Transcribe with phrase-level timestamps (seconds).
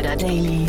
[0.00, 0.66] Insider Daily.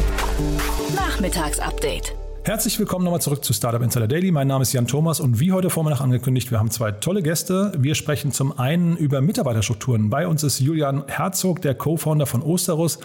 [0.93, 2.13] Nachmittagsupdate.
[2.43, 4.29] Herzlich willkommen nochmal zurück zu Startup Insider Daily.
[4.29, 7.71] Mein Name ist Jan Thomas und wie heute Vormittag angekündigt, wir haben zwei tolle Gäste.
[7.77, 10.09] Wir sprechen zum einen über Mitarbeiterstrukturen.
[10.09, 12.99] Bei uns ist Julian Herzog, der Co-Founder von Osterus.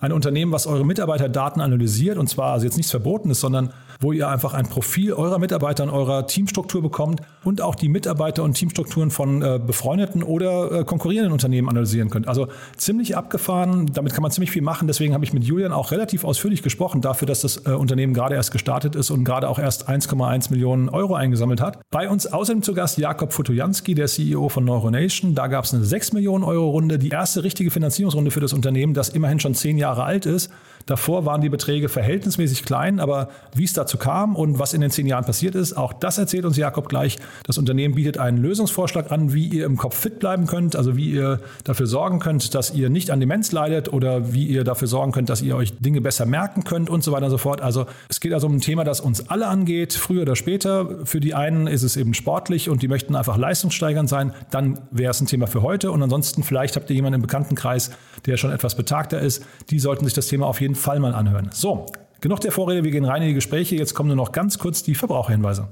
[0.00, 4.28] Ein Unternehmen, was eure Mitarbeiterdaten analysiert und zwar also jetzt nichts Verbotenes, sondern wo ihr
[4.28, 9.10] einfach ein Profil eurer Mitarbeiter und eurer Teamstruktur bekommt und auch die Mitarbeiter und Teamstrukturen
[9.10, 12.26] von äh, befreundeten oder äh, konkurrierenden Unternehmen analysieren könnt.
[12.26, 14.88] Also ziemlich abgefahren, damit kann man ziemlich viel machen.
[14.88, 18.34] Deswegen habe ich mit Julian auch relativ ausführlich gesprochen dafür, dass das äh, Unternehmen gerade
[18.34, 21.78] erst gestartet ist und gerade auch erst 1,1 Millionen Euro eingesammelt hat.
[21.90, 25.34] Bei uns außerdem zu Gast Jakob Fotojanski, der CEO von Neuronation.
[25.34, 28.94] Da gab es eine 6 Millionen Euro Runde, die erste richtige Finanzierungsrunde für das Unternehmen,
[28.94, 30.52] das immerhin schon zehn Jahre alt ist.
[30.90, 34.90] Davor waren die Beträge verhältnismäßig klein, aber wie es dazu kam und was in den
[34.90, 37.16] zehn Jahren passiert ist, auch das erzählt uns Jakob gleich.
[37.44, 41.10] Das Unternehmen bietet einen Lösungsvorschlag an, wie ihr im Kopf fit bleiben könnt, also wie
[41.10, 45.12] ihr dafür sorgen könnt, dass ihr nicht an Demenz leidet oder wie ihr dafür sorgen
[45.12, 47.60] könnt, dass ihr euch Dinge besser merken könnt und so weiter und so fort.
[47.60, 51.06] Also es geht also um ein Thema, das uns alle angeht, früher oder später.
[51.06, 54.32] Für die einen ist es eben sportlich und die möchten einfach leistungssteigernd sein.
[54.50, 55.92] Dann wäre es ein Thema für heute.
[55.92, 57.92] Und ansonsten vielleicht habt ihr jemanden im Bekanntenkreis,
[58.26, 59.44] der schon etwas betagter ist.
[59.70, 61.50] Die sollten sich das Thema auf jeden jeden Fall mal anhören.
[61.52, 61.86] So,
[62.20, 63.76] genug der Vorrede, wir gehen rein in die Gespräche.
[63.76, 65.68] Jetzt kommen nur noch ganz kurz die Verbraucherhinweise.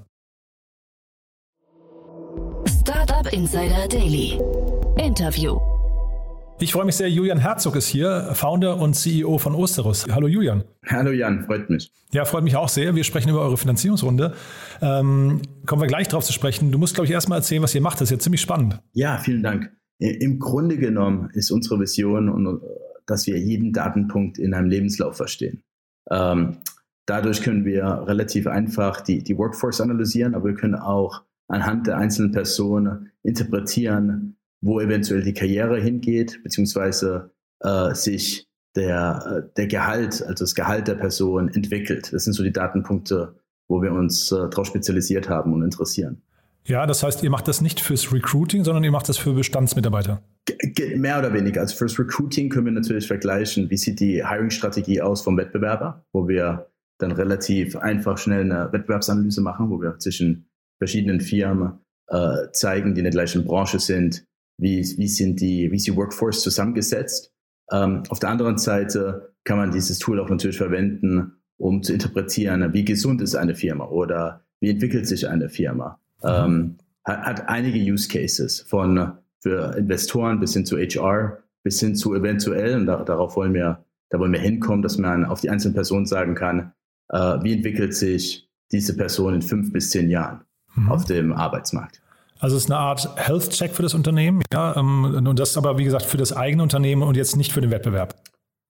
[2.67, 4.39] Startup Insider Daily.
[4.97, 5.59] Interview.
[6.61, 10.07] Ich freue mich sehr, Julian Herzog ist hier, Founder und CEO von Osterus.
[10.11, 10.65] Hallo Julian.
[10.87, 11.93] Hallo Jan, freut mich.
[12.13, 12.97] Ja, freut mich auch sehr.
[12.97, 14.35] Wir sprechen über eure Finanzierungsrunde.
[14.83, 16.73] Ähm, kommen wir gleich drauf zu sprechen.
[16.73, 18.01] Du musst, glaube ich, erstmal erzählen, was ihr macht.
[18.01, 18.81] Das ist ja ziemlich spannend.
[18.93, 19.71] Ja, vielen Dank.
[19.99, 22.61] Im Grunde genommen ist unsere Vision und
[23.09, 25.63] dass wir jeden Datenpunkt in einem Lebenslauf verstehen.
[26.11, 26.59] Ähm,
[27.07, 31.97] dadurch können wir relativ einfach die, die Workforce analysieren, aber wir können auch anhand der
[31.97, 40.23] einzelnen Personen interpretieren, wo eventuell die Karriere hingeht, beziehungsweise äh, sich der, äh, der Gehalt,
[40.23, 42.13] also das Gehalt der Person entwickelt.
[42.13, 43.37] Das sind so die Datenpunkte,
[43.69, 46.23] wo wir uns äh, darauf spezialisiert haben und interessieren.
[46.69, 50.23] Ja, das heißt, ihr macht das nicht fürs Recruiting, sondern ihr macht das für Bestandsmitarbeiter.
[50.97, 51.63] Mehr oder weniger.
[51.63, 56.29] Also fürs Recruiting können wir natürlich vergleichen, wie sieht die Hiring-Strategie aus vom Wettbewerber, wo
[56.29, 62.95] wir dann relativ einfach schnell eine Wettbewerbsanalyse machen, wo wir zwischen verschiedenen Firmen äh, zeigen,
[62.95, 64.25] die in der gleichen Branche sind,
[64.61, 67.33] wie, wie sind die, wie ist die Workforce zusammengesetzt.
[67.73, 72.75] Ähm, auf der anderen Seite kann man dieses Tool auch natürlich verwenden, um zu interpretieren,
[72.75, 75.99] wie gesund ist eine Firma oder wie entwickelt sich eine Firma.
[76.23, 76.29] Mhm.
[76.29, 81.95] Ähm, hat, hat einige Use Cases von für Investoren bis hin zu HR, bis hin
[81.95, 85.51] zu eventuell, und da, darauf wollen wir, da wollen wir hinkommen, dass man auf die
[85.51, 86.73] einzelne Person sagen kann,
[87.11, 90.43] äh, wie entwickelt sich diese Person in fünf bis zehn Jahren
[90.75, 90.91] mhm.
[90.91, 92.03] auf dem Arbeitsmarkt.
[92.41, 95.85] Also es ist eine Art Health-Check für das Unternehmen, ja, ähm, und das aber, wie
[95.85, 98.15] gesagt, für das eigene Unternehmen und jetzt nicht für den Wettbewerb.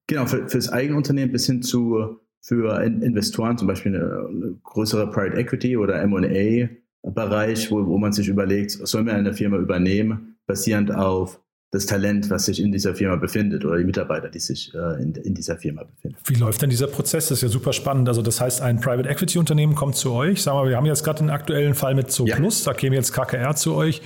[0.07, 4.59] Genau, für, für das eigene Unternehmen bis hin zu für Investoren, zum Beispiel eine, eine
[4.63, 6.69] größere Private Equity oder M&A
[7.03, 12.31] Bereich, wo, wo man sich überlegt, sollen wir eine Firma übernehmen, basierend auf das Talent,
[12.31, 15.59] was sich in dieser Firma befindet oder die Mitarbeiter, die sich äh, in, in, dieser
[15.59, 16.17] Firma befinden.
[16.25, 17.29] Wie läuft denn dieser Prozess?
[17.29, 18.09] Das ist ja super spannend.
[18.09, 20.43] Also das heißt, ein Private Equity Unternehmen kommt zu euch.
[20.43, 22.65] Sagen wir, wir haben jetzt gerade den aktuellen Fall mit ZooPlus.
[22.65, 22.73] Ja.
[22.73, 24.01] Da käme jetzt KKR zu euch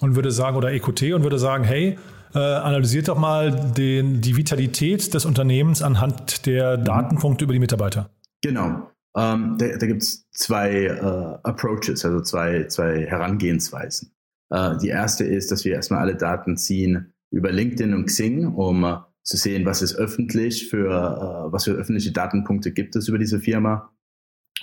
[0.00, 1.96] und würde sagen, oder EQT und würde sagen, hey,
[2.34, 6.84] äh, analysiert doch mal den, die Vitalität des Unternehmens anhand der mhm.
[6.84, 8.10] Datenpunkte über die Mitarbeiter.
[8.42, 8.90] Genau.
[9.16, 14.12] Ähm, da da gibt es zwei äh, Approaches, also zwei, zwei Herangehensweisen.
[14.50, 18.84] Äh, die erste ist, dass wir erstmal alle Daten ziehen über LinkedIn und Xing, um
[18.84, 23.18] äh, zu sehen, was ist öffentlich für, äh, was für öffentliche Datenpunkte gibt es über
[23.18, 23.92] diese Firma.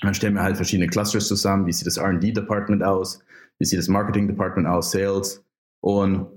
[0.01, 1.67] Dann stellen wir halt verschiedene Clusters zusammen.
[1.67, 3.23] Wie sieht das R&D-Department aus?
[3.59, 4.91] Wie sieht das Marketing-Department aus?
[4.91, 5.43] Sales?
[5.81, 6.27] Und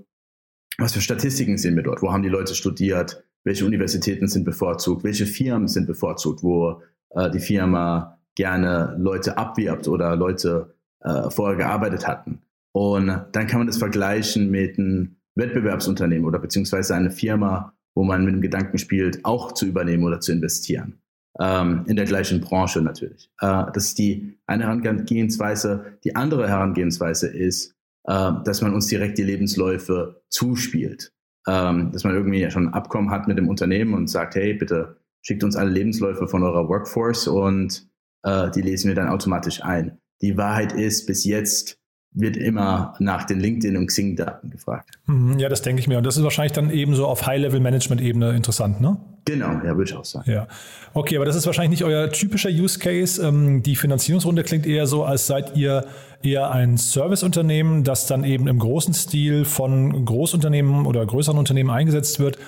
[0.77, 2.01] was für Statistiken sehen wir dort?
[2.01, 3.23] Wo haben die Leute studiert?
[3.43, 5.03] Welche Universitäten sind bevorzugt?
[5.03, 6.81] Welche Firmen sind bevorzugt, wo
[7.11, 12.41] äh, die Firma gerne Leute abwirbt oder Leute äh, vorher gearbeitet hatten?
[12.71, 18.23] Und dann kann man das vergleichen mit einem Wettbewerbsunternehmen oder beziehungsweise eine Firma, wo man
[18.25, 21.01] mit dem Gedanken spielt, auch zu übernehmen oder zu investieren.
[21.39, 23.29] Ähm, in der gleichen Branche natürlich.
[23.39, 25.97] Äh, das ist die eine Herangehensweise.
[26.03, 31.13] Die andere Herangehensweise ist, äh, dass man uns direkt die Lebensläufe zuspielt.
[31.47, 34.97] Ähm, dass man irgendwie schon ein Abkommen hat mit dem Unternehmen und sagt, hey, bitte
[35.21, 37.87] schickt uns alle Lebensläufe von eurer Workforce und
[38.23, 39.99] äh, die lesen wir dann automatisch ein.
[40.21, 41.79] Die Wahrheit ist, bis jetzt
[42.11, 44.99] wird immer nach den LinkedIn- und Xing-Daten gefragt.
[45.05, 45.97] Mhm, ja, das denke ich mir.
[45.97, 48.97] Und das ist wahrscheinlich dann eben so auf High-Level-Management-Ebene interessant, ne?
[49.25, 50.29] Genau, ja, würde ich auch sagen.
[50.29, 50.47] Ja.
[50.93, 53.21] Okay, aber das ist wahrscheinlich nicht euer typischer Use Case.
[53.21, 55.85] Ähm, die Finanzierungsrunde klingt eher so, als seid ihr
[56.23, 62.19] eher ein Serviceunternehmen, das dann eben im großen Stil von Großunternehmen oder größeren Unternehmen eingesetzt
[62.19, 62.39] wird,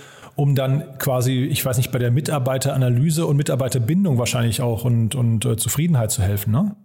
[0.42, 5.46] um dann quasi, ich weiß nicht, bei der Mitarbeiteranalyse und Mitarbeiterbindung wahrscheinlich auch und, und
[5.46, 6.76] äh, Zufriedenheit zu helfen, ne?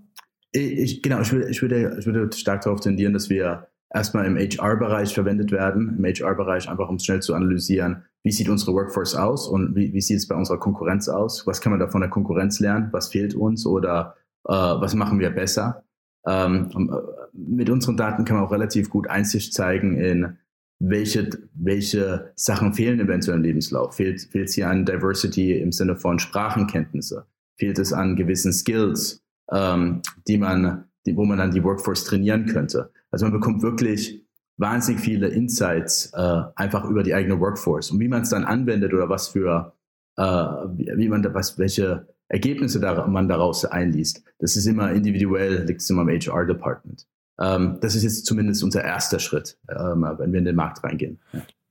[0.52, 4.36] Ich, genau, ich würde, ich, würde, ich würde stark darauf tendieren, dass wir erstmal im
[4.36, 9.48] HR-Bereich verwendet werden, im HR-Bereich einfach um schnell zu analysieren, wie sieht unsere Workforce aus
[9.48, 11.46] und wie, wie sieht es bei unserer Konkurrenz aus?
[11.46, 12.88] Was kann man da von der Konkurrenz lernen?
[12.92, 15.82] Was fehlt uns oder äh, was machen wir besser?
[16.26, 20.36] Ähm, äh, mit unseren Daten kann man auch relativ gut Einsicht zeigen in
[20.78, 23.96] welche, welche Sachen fehlen eventuell im Lebenslauf.
[23.96, 27.26] Fehlt, fehlt es hier an Diversity im Sinne von Sprachenkenntnisse?
[27.58, 32.46] Fehlt es an gewissen Skills, ähm, die man, die, wo man dann die Workforce trainieren
[32.46, 32.90] könnte?
[33.10, 34.26] Also man bekommt wirklich
[34.58, 38.92] wahnsinnig viele Insights äh, einfach über die eigene Workforce und wie man es dann anwendet
[38.92, 39.74] oder was für,
[40.16, 44.24] äh, wie man da, was, welche Ergebnisse da, man daraus einliest.
[44.38, 47.06] Das ist immer individuell, liegt es immer im HR-Department.
[47.38, 51.18] Ähm, das ist jetzt zumindest unser erster Schritt, ähm, wenn wir in den Markt reingehen.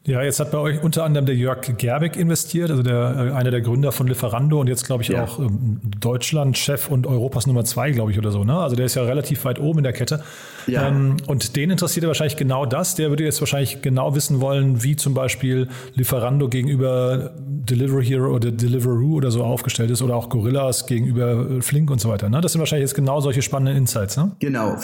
[0.06, 0.22] Ja.
[0.22, 3.62] Jetzt hat bei euch unter anderem der Jörg Gerbeck investiert, also der, äh, einer der
[3.62, 5.24] Gründer von Lieferando und jetzt glaube ich ja.
[5.24, 8.44] auch ähm, Deutschland-Chef und Europas Nummer zwei, glaube ich, oder so.
[8.44, 8.56] Ne?
[8.56, 10.24] Also der ist ja relativ weit oben in der Kette.
[10.68, 10.88] Ja.
[10.88, 12.96] Ähm, und den interessiert ja wahrscheinlich genau das.
[12.96, 18.52] Der würde jetzt wahrscheinlich genau wissen wollen, wie zum Beispiel Lieferando gegenüber Delivery Hero oder
[18.52, 22.30] Deliveroo oder so aufgestellt ist oder auch Gorillas gegenüber äh, Flink und so weiter.
[22.30, 22.42] Ne?
[22.42, 24.18] Das sind wahrscheinlich jetzt genau solche spannenden Insights.
[24.18, 24.32] Ne?
[24.40, 24.76] Genau,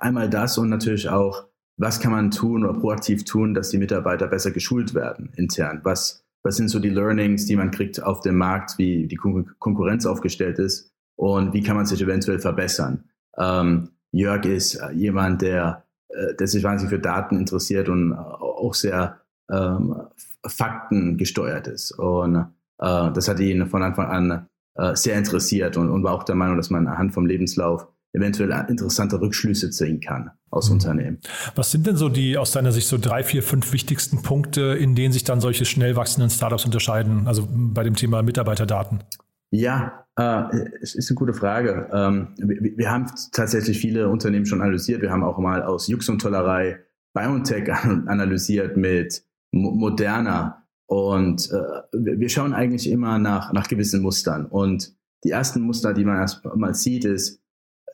[0.00, 1.49] einmal das und natürlich auch
[1.80, 5.80] was kann man tun oder proaktiv tun, dass die Mitarbeiter besser geschult werden intern?
[5.82, 10.04] Was, was sind so die Learnings, die man kriegt auf dem Markt, wie die Konkurrenz
[10.04, 13.04] aufgestellt ist und wie kann man sich eventuell verbessern?
[13.38, 19.20] Ähm, Jörg ist jemand, der, äh, der sich wahnsinnig für Daten interessiert und auch sehr
[19.50, 20.02] ähm,
[20.46, 21.92] faktengesteuert ist.
[21.92, 26.24] Und äh, das hat ihn von Anfang an äh, sehr interessiert und, und war auch
[26.24, 30.74] der Meinung, dass man anhand vom Lebenslauf eventuell interessante Rückschlüsse ziehen kann aus mhm.
[30.74, 31.18] Unternehmen.
[31.54, 34.94] Was sind denn so die aus deiner Sicht so drei, vier, fünf wichtigsten Punkte, in
[34.94, 37.26] denen sich dann solche schnell wachsenden Startups unterscheiden?
[37.26, 39.04] Also bei dem Thema Mitarbeiterdaten.
[39.52, 40.44] Ja, äh,
[40.80, 41.88] es ist eine gute Frage.
[41.92, 45.02] Ähm, wir, wir, haben tatsächlich viele Unternehmen schon analysiert.
[45.02, 46.78] Wir haben auch mal aus Jux und Tollerei
[47.14, 47.72] BioNTech
[48.06, 50.64] analysiert mit Moderna.
[50.86, 54.46] Und äh, wir schauen eigentlich immer nach, nach gewissen Mustern.
[54.46, 57.39] Und die ersten Muster, die man erst mal sieht, ist,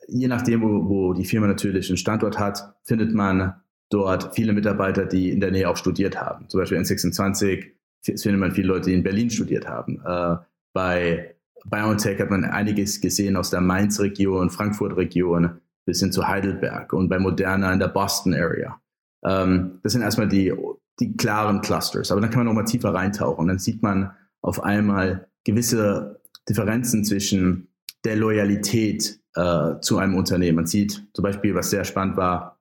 [0.07, 3.55] je nachdem, wo, wo die Firma natürlich einen Standort hat, findet man
[3.89, 6.49] dort viele Mitarbeiter, die in der Nähe auch studiert haben.
[6.49, 7.65] Zum Beispiel N26
[8.01, 10.01] findet man viele Leute, die in Berlin studiert haben.
[10.05, 10.37] Äh,
[10.73, 17.09] bei BioNTech hat man einiges gesehen aus der Mainz-Region, Frankfurt-Region bis hin zu Heidelberg und
[17.09, 18.79] bei Moderna in der Boston-Area.
[19.25, 20.53] Ähm, das sind erstmal die,
[20.99, 22.11] die klaren Clusters.
[22.11, 23.43] Aber dann kann man nochmal tiefer reintauchen.
[23.43, 24.11] Und dann sieht man
[24.41, 27.69] auf einmal gewisse Differenzen zwischen
[28.03, 30.55] der Loyalität äh, zu einem Unternehmen.
[30.55, 32.59] Man sieht zum Beispiel, was sehr spannend war,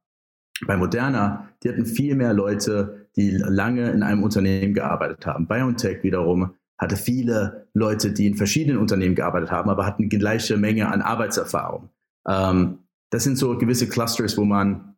[0.67, 5.47] bei Moderna, die hatten viel mehr Leute, die lange in einem Unternehmen gearbeitet haben.
[5.47, 10.57] BioNTech wiederum hatte viele Leute, die in verschiedenen Unternehmen gearbeitet haben, aber hatten die gleiche
[10.57, 11.89] Menge an Arbeitserfahrung.
[12.29, 12.79] Ähm,
[13.11, 14.97] das sind so gewisse Clusters, wo man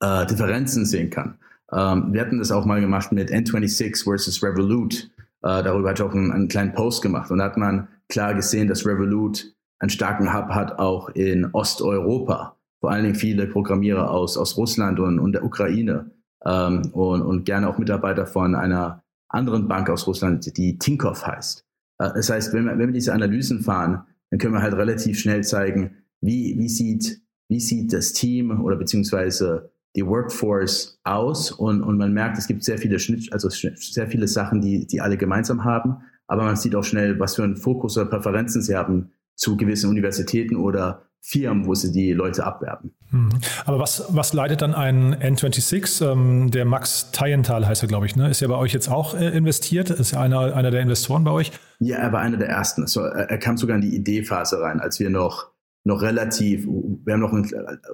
[0.00, 1.38] äh, Differenzen sehen kann.
[1.72, 5.10] Ähm, wir hatten das auch mal gemacht mit N26 versus Revolut.
[5.42, 7.30] Äh, darüber hatte ich auch einen, einen, kleinen Post gemacht.
[7.30, 12.56] Und da hat man klar gesehen, dass Revolut einen starken Hub hat, auch in Osteuropa.
[12.80, 16.10] Vor allen Dingen viele Programmierer aus, aus Russland und, und der Ukraine
[16.44, 21.64] ähm, und, und gerne auch Mitarbeiter von einer anderen Bank aus Russland, die Tinkoff heißt.
[21.98, 25.18] Äh, das heißt, wenn wir, wenn wir diese Analysen fahren, dann können wir halt relativ
[25.18, 31.82] schnell zeigen, wie, wie, sieht, wie sieht das Team oder beziehungsweise die Workforce aus und,
[31.82, 35.16] und man merkt, es gibt sehr viele Schnitt, also sehr viele Sachen, die, die alle
[35.16, 39.10] gemeinsam haben, aber man sieht auch schnell, was für einen Fokus oder Präferenzen sie haben
[39.36, 42.94] zu gewissen Universitäten oder Firmen, wo sie die Leute abwerben.
[43.10, 43.30] Mhm.
[43.64, 46.12] Aber was, was leitet dann ein N26?
[46.12, 48.30] Ähm, der Max Teienthal heißt er, glaube ich, ne?
[48.30, 51.32] Ist ja bei euch jetzt auch äh, investiert, ist ja einer, einer der Investoren bei
[51.32, 51.50] euch.
[51.80, 52.82] Ja, er war einer der ersten.
[52.82, 55.50] Also, er kam sogar in die Ideephase rein, als wir noch
[55.86, 57.48] noch relativ, wir haben noch, ein,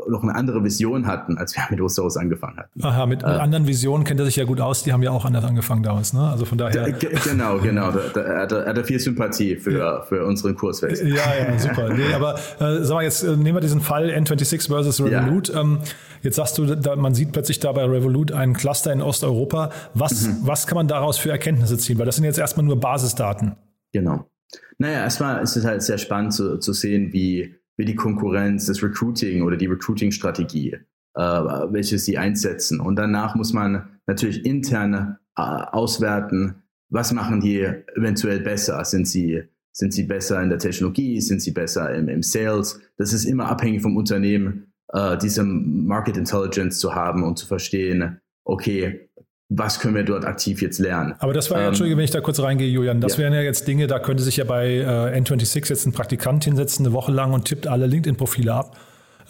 [0.09, 2.83] noch eine andere Vision hatten, als wir mit Osterhaus angefangen hatten.
[2.83, 5.27] Aha, mit, äh, anderen Visionen kennt er sich ja gut aus, die haben ja auch
[5.27, 6.23] anders angefangen damals, ne?
[6.23, 6.91] Also von daher.
[6.93, 7.91] Genau, genau.
[7.91, 10.03] Da, da, er, hat, er hat viel Sympathie für, ja.
[10.03, 11.09] für unseren Kurswechsel.
[11.09, 11.93] Ja, ja, super.
[11.93, 15.51] Nee, aber äh, sag mal, jetzt äh, nehmen wir diesen Fall N26 versus Revolut.
[15.51, 15.61] Ja.
[15.61, 15.81] Ähm,
[16.23, 19.69] jetzt sagst du, da, man sieht plötzlich da bei Revolut einen Cluster in Osteuropa.
[19.93, 20.39] Was, mhm.
[20.45, 21.99] was kann man daraus für Erkenntnisse ziehen?
[21.99, 23.57] Weil das sind jetzt erstmal nur Basisdaten.
[23.93, 24.31] Genau.
[24.79, 28.83] Naja, erstmal ist es halt sehr spannend zu, zu sehen, wie wie die Konkurrenz, das
[28.83, 30.77] Recruiting oder die Recruiting-Strategie,
[31.15, 32.81] äh, welche sie einsetzen.
[32.81, 37.63] Und danach muss man natürlich intern äh, auswerten, was machen die
[37.97, 38.85] eventuell besser?
[38.85, 41.21] Sind sie, sind sie besser in der Technologie?
[41.21, 42.81] Sind sie besser im, im Sales?
[42.99, 48.21] Das ist immer abhängig vom Unternehmen, äh, diese Market Intelligence zu haben und zu verstehen,
[48.45, 49.09] okay,
[49.57, 51.15] was können wir dort aktiv jetzt lernen.
[51.19, 53.19] Aber das war ja, ähm, Entschuldige, wenn ich da kurz reingehe, Julian, das ja.
[53.21, 56.87] wären ja jetzt Dinge, da könnte sich ja bei äh, N26 jetzt ein Praktikant hinsetzen,
[56.87, 58.77] eine Woche lang und tippt alle LinkedIn-Profile ab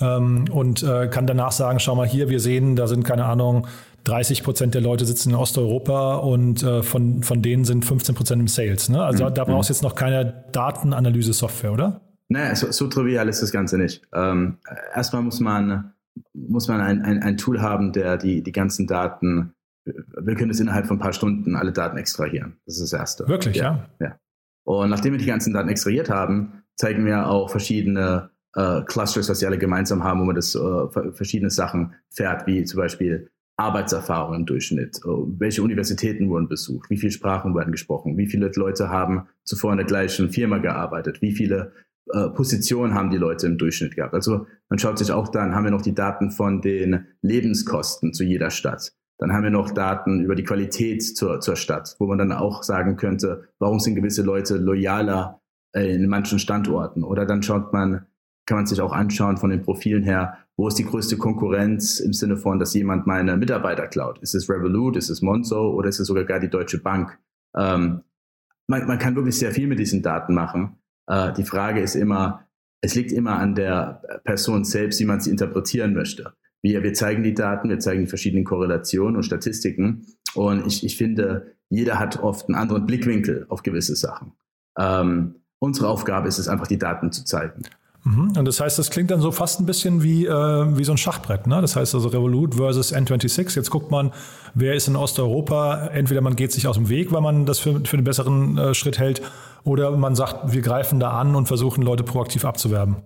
[0.00, 3.66] ähm, und äh, kann danach sagen, schau mal hier, wir sehen, da sind keine Ahnung,
[4.04, 8.40] 30 Prozent der Leute sitzen in Osteuropa und äh, von, von denen sind 15 Prozent
[8.40, 8.88] im Sales.
[8.88, 9.02] Ne?
[9.02, 9.34] Also mhm.
[9.34, 12.00] da brauchst du jetzt noch keine Datenanalyse-Software, oder?
[12.28, 14.02] Naja, so, so trivial ist das Ganze nicht.
[14.12, 14.56] Ähm,
[14.94, 15.92] erstmal muss man,
[16.32, 20.60] muss man ein, ein, ein Tool haben, der die, die ganzen Daten wir können es
[20.60, 22.56] innerhalb von ein paar Stunden alle Daten extrahieren.
[22.66, 23.28] Das ist das Erste.
[23.28, 23.88] Wirklich, ja?
[24.00, 24.18] Ja.
[24.64, 29.40] Und nachdem wir die ganzen Daten extrahiert haben, zeigen wir auch verschiedene äh, Clusters, was
[29.40, 34.34] sie alle gemeinsam haben, wo man das äh, verschiedene Sachen fährt, wie zum Beispiel Arbeitserfahrung
[34.34, 35.08] im Durchschnitt, äh,
[35.38, 39.78] welche Universitäten wurden besucht, wie viele Sprachen werden gesprochen, wie viele Leute haben zuvor in
[39.78, 41.72] der gleichen Firma gearbeitet, wie viele
[42.12, 44.14] äh, Positionen haben die Leute im Durchschnitt gehabt.
[44.14, 48.24] Also man schaut sich auch dann, haben wir noch die Daten von den Lebenskosten zu
[48.24, 48.92] jeder Stadt.
[49.18, 52.62] Dann haben wir noch Daten über die Qualität zur, zur Stadt, wo man dann auch
[52.62, 55.40] sagen könnte, warum sind gewisse Leute loyaler
[55.74, 57.04] äh, in manchen Standorten?
[57.04, 58.06] Oder dann schaut man,
[58.46, 62.12] kann man sich auch anschauen von den Profilen her, wo ist die größte Konkurrenz im
[62.12, 64.18] Sinne von, dass jemand meine Mitarbeiter klaut?
[64.18, 67.18] Ist es Revolut, ist es Monzo oder ist es sogar gar die Deutsche Bank?
[67.56, 68.02] Ähm,
[68.66, 70.76] man, man, kann wirklich sehr viel mit diesen Daten machen.
[71.06, 72.46] Äh, die Frage ist immer,
[72.80, 76.34] es liegt immer an der Person selbst, wie man sie interpretieren möchte.
[76.62, 80.06] Wir, wir zeigen die Daten, wir zeigen die verschiedenen Korrelationen und Statistiken.
[80.34, 84.32] Und ich, ich finde, jeder hat oft einen anderen Blickwinkel auf gewisse Sachen.
[84.78, 87.62] Ähm, unsere Aufgabe ist es einfach, die Daten zu zeigen.
[88.04, 88.32] Mhm.
[88.36, 90.98] Und das heißt, das klingt dann so fast ein bisschen wie, äh, wie so ein
[90.98, 91.46] Schachbrett.
[91.46, 91.60] Ne?
[91.60, 93.56] Das heißt also Revolut versus N26.
[93.56, 94.12] Jetzt guckt man,
[94.54, 95.88] wer ist in Osteuropa.
[95.88, 98.74] Entweder man geht sich aus dem Weg, weil man das für, für einen besseren äh,
[98.74, 99.22] Schritt hält,
[99.64, 102.96] oder man sagt, wir greifen da an und versuchen, Leute proaktiv abzuwerben.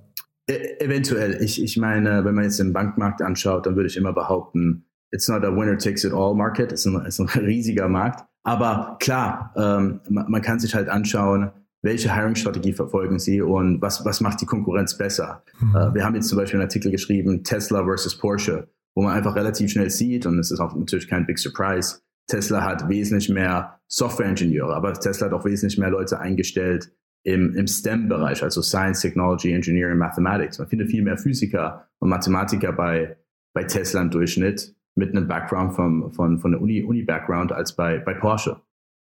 [0.49, 1.43] E eventuell.
[1.43, 5.29] Ich, ich meine, wenn man jetzt den Bankmarkt anschaut, dann würde ich immer behaupten, it's
[5.29, 6.73] not a winner takes it all market.
[6.73, 8.25] Es ist ein, ist ein riesiger Markt.
[8.45, 11.51] Aber klar, ähm, man, man, kann sich halt anschauen,
[11.83, 15.43] welche Hiring-Strategie verfolgen sie und was, was macht die Konkurrenz besser.
[15.59, 15.75] Mhm.
[15.75, 19.35] Äh, wir haben jetzt zum Beispiel einen Artikel geschrieben, Tesla versus Porsche, wo man einfach
[19.35, 21.99] relativ schnell sieht, und es ist auch natürlich kein Big Surprise,
[22.29, 26.93] Tesla hat wesentlich mehr Software-Ingenieure, aber Tesla hat auch wesentlich mehr Leute eingestellt,
[27.27, 30.61] im, im STEM-Bereich, also Science, Technology, Engineering, Mathematics.
[30.61, 33.17] Man findet viel mehr Physiker und Mathematiker bei,
[33.53, 37.99] bei Tesla im Durchschnitt mit einem Background vom, von, von der Uni, Uni-Background als bei,
[37.99, 38.61] bei Porsche.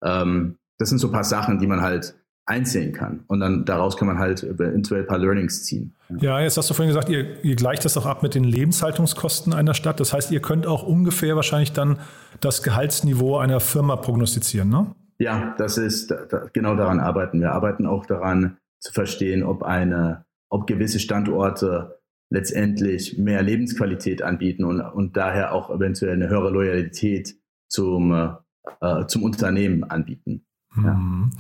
[0.04, 2.14] Ähm, das sind so ein paar Sachen, die man halt
[2.46, 3.24] einsehen kann.
[3.28, 5.96] Und dann daraus kann man halt eventuell ein paar Learnings ziehen.
[6.20, 9.54] Ja, jetzt hast du vorhin gesagt, ihr, ihr gleicht das auch ab mit den Lebenshaltungskosten
[9.54, 10.02] einer Stadt.
[10.02, 12.00] Das heißt, ihr könnt auch ungefähr wahrscheinlich dann
[12.42, 14.94] das Gehaltsniveau einer Firma prognostizieren, ne?
[15.20, 16.14] Ja, das ist,
[16.54, 17.52] genau daran arbeiten wir.
[17.52, 22.00] Arbeiten auch daran zu verstehen, ob eine, ob gewisse Standorte
[22.32, 27.36] letztendlich mehr Lebensqualität anbieten und, und daher auch eventuell eine höhere Loyalität
[27.68, 28.38] zum,
[28.82, 30.46] äh, zum Unternehmen anbieten.
[30.78, 30.94] Ja.
[30.94, 31.32] Mhm.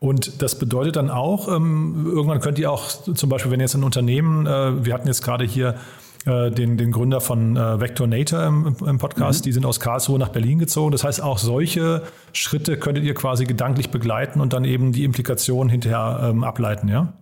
[0.00, 3.82] Und das bedeutet dann auch, ähm, irgendwann könnt ihr auch zum Beispiel, wenn jetzt ein
[3.82, 5.74] Unternehmen, äh, wir hatten jetzt gerade hier
[6.28, 9.40] äh, den, den Gründer von äh, Vectornator im, im Podcast.
[9.40, 9.44] Mhm.
[9.44, 10.92] Die sind aus Karlsruhe nach Berlin gezogen.
[10.92, 15.70] Das heißt, auch solche Schritte könntet ihr quasi gedanklich begleiten und dann eben die Implikationen
[15.70, 17.12] hinterher ähm, ableiten, ja?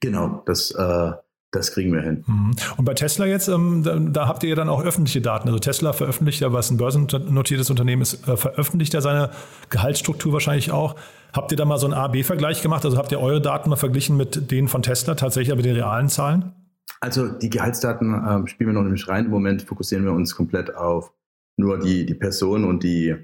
[0.00, 1.12] Genau, das, äh,
[1.50, 2.24] das kriegen wir hin.
[2.26, 2.56] Mhm.
[2.76, 5.48] Und bei Tesla jetzt, ähm, da, da, habt ihr ja dann auch öffentliche Daten.
[5.48, 9.30] Also Tesla veröffentlicht ja, was ein börsennotiertes Unternehmen ist, äh, veröffentlicht ja seine
[9.70, 10.94] Gehaltsstruktur wahrscheinlich auch.
[11.32, 12.84] Habt ihr da mal so einen A-B-Vergleich gemacht?
[12.84, 16.08] Also habt ihr eure Daten mal verglichen mit denen von Tesla, tatsächlich aber den realen
[16.08, 16.52] Zahlen?
[17.00, 19.26] Also die Gehaltsdaten äh, spielen wir noch nicht rein.
[19.26, 21.12] Im Moment fokussieren wir uns komplett auf
[21.56, 23.14] nur die, die Person und die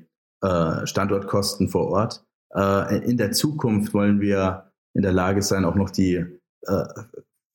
[0.43, 2.25] äh, Standortkosten vor Ort.
[2.55, 6.25] Äh, in der Zukunft wollen wir in der Lage sein, auch noch die
[6.67, 6.85] äh,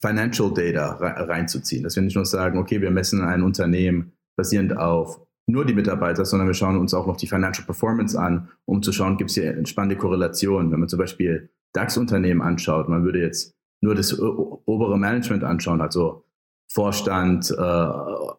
[0.02, 1.84] Financial Data reinzuziehen.
[1.84, 6.26] Dass wir nicht nur sagen, okay, wir messen ein Unternehmen basierend auf nur die Mitarbeiter,
[6.26, 9.36] sondern wir schauen uns auch noch die Financial Performance an, um zu schauen, gibt es
[9.36, 10.72] hier spannende Korrelationen.
[10.72, 16.26] Wenn man zum Beispiel DAX-Unternehmen anschaut, man würde jetzt nur das obere Management anschauen, also
[16.72, 17.88] Vorstand, äh,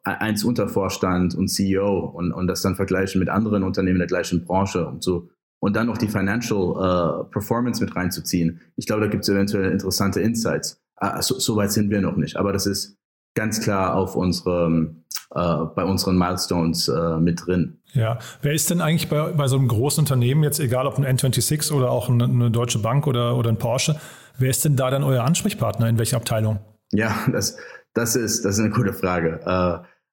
[0.05, 4.87] eins Untervorstand und CEO und, und das dann vergleichen mit anderen Unternehmen der gleichen Branche,
[4.87, 5.31] um zu
[5.61, 8.61] und dann noch die Financial äh, Performance mit reinzuziehen.
[8.77, 10.81] Ich glaube, da gibt es eventuell interessante Insights.
[10.97, 12.97] Ah, so, so, weit sind wir noch nicht, aber das ist
[13.35, 15.05] ganz klar auf unserem,
[15.35, 17.79] äh, bei unseren Milestones äh, mit drin.
[17.93, 21.05] Ja, wer ist denn eigentlich bei, bei so einem großen Unternehmen, jetzt egal ob ein
[21.05, 23.97] N26 oder auch eine, eine Deutsche Bank oder, oder ein Porsche,
[24.39, 25.89] Wer ist denn da dann euer Ansprechpartner?
[25.89, 26.59] In welcher Abteilung?
[26.93, 27.57] Ja, das,
[27.95, 29.41] das, ist, das ist eine gute Frage.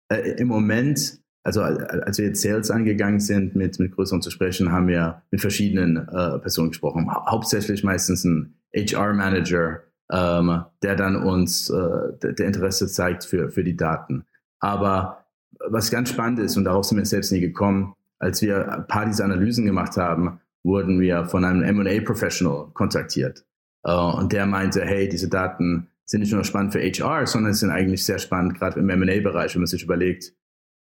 [0.09, 4.29] Äh, äh, Im Moment, also als wir jetzt Sales angegangen sind, mit, mit größeren zu
[4.29, 7.09] sprechen, haben wir mit verschiedenen äh, Personen gesprochen.
[7.09, 9.81] Ha hauptsächlich meistens ein HR-Manager,
[10.11, 14.25] ähm, der dann uns äh, der Interesse zeigt für, für die Daten.
[14.59, 15.25] Aber
[15.69, 19.05] was ganz spannend ist, und darauf sind wir selbst nie gekommen, als wir ein paar
[19.05, 23.45] dieser Analysen gemacht haben, wurden wir von einem M&A-Professional kontaktiert.
[23.85, 27.69] Uh, und der meinte, hey, diese Daten sind nicht nur spannend für HR, sondern sind
[27.69, 30.33] eigentlich sehr spannend, gerade im M&A-Bereich, wenn man sich überlegt,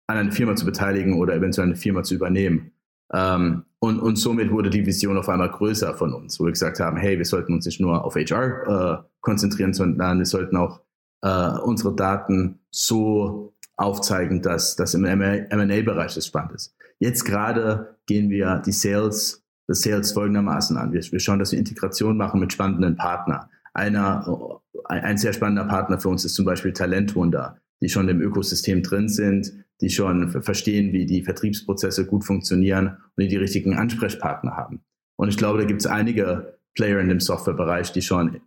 [0.08, 2.72] an einer Firma zu beteiligen oder eventuell eine Firma zu übernehmen.
[3.12, 6.80] Ähm, und, und somit wurde die Vision auf einmal größer von uns, wo wir gesagt
[6.80, 10.80] haben, hey, wir sollten uns nicht nur auf HR uh, konzentrieren, sondern wir sollten auch
[11.24, 16.76] uh, unsere Daten so aufzeigen, dass das im M&A-Bereich das spannend ist.
[16.98, 20.92] Jetzt gerade gehen wir die Sales, das Sales folgendermaßen an.
[20.92, 23.46] Wir, wir schauen, dass wir Integration machen mit spannenden Partnern.
[23.74, 28.82] Einer, ein sehr spannender Partner für uns ist zum Beispiel Talentwunder, die schon im Ökosystem
[28.82, 34.56] drin sind, die schon verstehen, wie die Vertriebsprozesse gut funktionieren und die die richtigen Ansprechpartner
[34.56, 34.82] haben.
[35.16, 38.40] Und ich glaube, da gibt es einige Player in dem Softwarebereich, die schon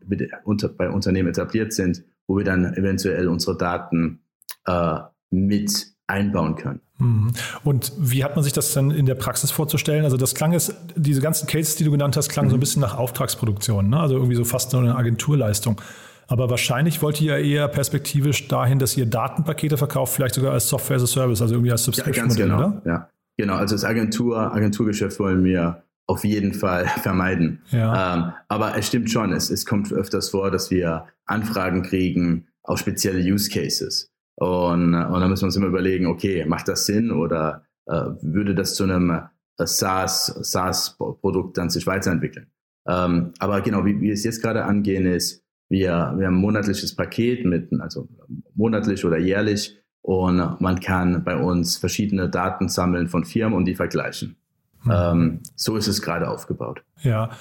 [0.78, 4.22] bei Unternehmen etabliert sind, wo wir dann eventuell unsere Daten
[4.66, 6.82] äh, mit einbauen können.
[6.98, 7.34] Mhm.
[7.64, 10.04] Und wie hat man sich das dann in der Praxis vorzustellen?
[10.04, 12.52] Also das klang jetzt, diese ganzen Cases, die du genannt hast, klangen mhm.
[12.52, 12.62] so ein mhm.
[12.62, 14.00] bisschen nach Auftragsproduktion, ne?
[14.00, 15.82] also irgendwie so fast so eine Agenturleistung.
[16.28, 20.68] Aber wahrscheinlich wollt ihr ja eher perspektivisch dahin, dass ihr Datenpakete verkauft, vielleicht sogar als
[20.68, 22.68] Software as a Service, also irgendwie als Subscription-Modell, ja, genau.
[22.68, 22.82] oder?
[22.86, 23.56] Ja, genau.
[23.56, 27.62] Also das Agentur, Agenturgeschäft wollen wir auf jeden Fall vermeiden.
[27.70, 28.16] Ja.
[28.16, 32.80] Ähm, aber es stimmt schon, es, es kommt öfters vor, dass wir Anfragen kriegen auf
[32.80, 34.10] spezielle Use Cases.
[34.36, 38.54] Und, und dann müssen wir uns immer überlegen, okay, macht das Sinn oder äh, würde
[38.54, 42.48] das zu einem äh, SaaS-Produkt dann sich weiterentwickeln?
[42.88, 46.42] Ähm, aber genau, wie, wie wir es jetzt gerade angehen, ist, wir, wir haben ein
[46.42, 48.08] monatliches Paket mit, also
[48.54, 53.74] monatlich oder jährlich und man kann bei uns verschiedene Daten sammeln von Firmen und die
[53.74, 54.36] vergleichen.
[54.84, 54.92] Mhm.
[54.92, 56.84] Ähm, so ist es gerade aufgebaut.
[57.02, 57.32] Ja,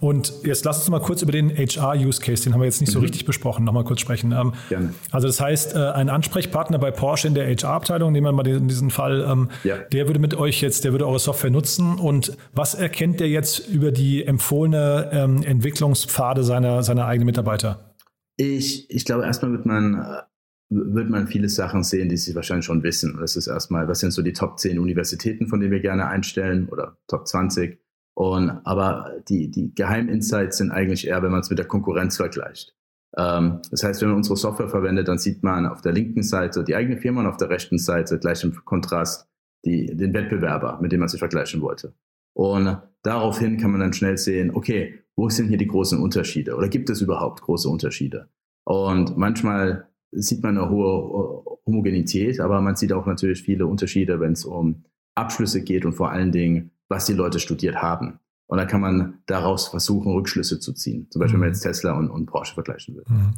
[0.00, 2.98] und jetzt lass uns mal kurz über den HR-Use-Case, den haben wir jetzt nicht so
[2.98, 3.04] mhm.
[3.04, 4.32] richtig besprochen, nochmal kurz sprechen.
[4.32, 4.94] Ähm, Gerne.
[5.10, 8.68] Also das heißt, äh, ein Ansprechpartner bei Porsche in der HR-Abteilung, nehmen wir mal in
[8.68, 9.78] diesem Fall, ähm, ja.
[9.78, 11.98] der würde mit euch jetzt, der würde eure Software nutzen.
[11.98, 17.94] Und was erkennt der jetzt über die empfohlene ähm, Entwicklungspfade seiner, seiner eigenen Mitarbeiter?
[18.36, 20.22] Ich, ich glaube, erstmal wird man äh,
[20.70, 23.16] wird man viele Sachen sehen, die Sie wahrscheinlich schon wissen.
[23.20, 26.68] Das ist erstmal, was sind so die Top 10 Universitäten, von denen wir gerne einstellen
[26.68, 27.78] oder Top 20?
[28.14, 32.74] Und, aber die, die Geheiminsights sind eigentlich eher, wenn man es mit der Konkurrenz vergleicht.
[33.16, 36.64] Ähm, das heißt, wenn man unsere Software verwendet, dann sieht man auf der linken Seite
[36.64, 39.28] die eigene Firma und auf der rechten Seite gleich im Kontrast
[39.64, 41.94] die, den Wettbewerber, mit dem man sich vergleichen wollte.
[42.34, 46.68] Und daraufhin kann man dann schnell sehen, okay, wo sind hier die großen Unterschiede oder
[46.68, 48.28] gibt es überhaupt große Unterschiede?
[48.64, 54.32] Und manchmal sieht man eine hohe Homogenität, aber man sieht auch natürlich viele Unterschiede, wenn
[54.32, 58.20] es um Abschlüsse geht und vor allen Dingen was die Leute studiert haben.
[58.46, 61.06] Und dann kann man daraus versuchen, Rückschlüsse zu ziehen.
[61.10, 61.54] Zum Beispiel, wenn man mhm.
[61.54, 63.04] jetzt Tesla und, und Porsche vergleichen will.
[63.08, 63.34] Mhm.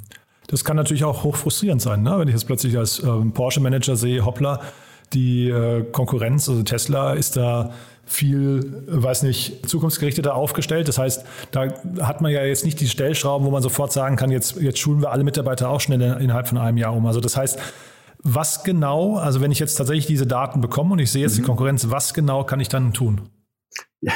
[0.48, 2.18] Das kann natürlich auch hoch frustrierend sein, ne?
[2.18, 4.60] wenn ich jetzt plötzlich als ähm, Porsche-Manager sehe, hoppla,
[5.12, 7.72] die äh, Konkurrenz, also Tesla ist da
[8.04, 10.86] viel, weiß nicht, zukunftsgerichteter aufgestellt.
[10.86, 11.68] Das heißt, da
[12.00, 15.00] hat man ja jetzt nicht die Stellschrauben, wo man sofort sagen kann, jetzt, jetzt schulen
[15.00, 17.04] wir alle Mitarbeiter auch schnell innerhalb von einem Jahr um.
[17.06, 17.58] Also das heißt,
[18.22, 21.42] was genau, also wenn ich jetzt tatsächlich diese Daten bekomme und ich sehe jetzt mhm.
[21.42, 23.22] die Konkurrenz, was genau kann ich dann tun?
[24.00, 24.12] Ja,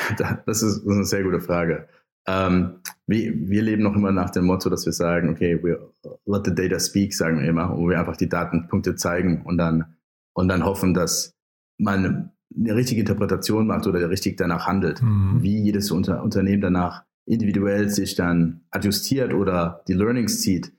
[0.47, 1.89] das ist, eine sehr gute Frage.
[2.27, 5.79] Ähm, wir, wir, leben noch immer nach dem Motto, dass wir sagen, okay, we
[6.27, 9.97] let the data speak, sagen wir immer, wo wir einfach die Datenpunkte zeigen und dann,
[10.35, 11.35] und dann hoffen, dass
[11.79, 15.03] man eine richtige Interpretation macht oder richtig danach handelt.
[15.03, 15.43] Mhm.
[15.43, 20.73] Wie jedes Unter Unternehmen danach individuell sich dann adjustiert oder die Learnings zieht,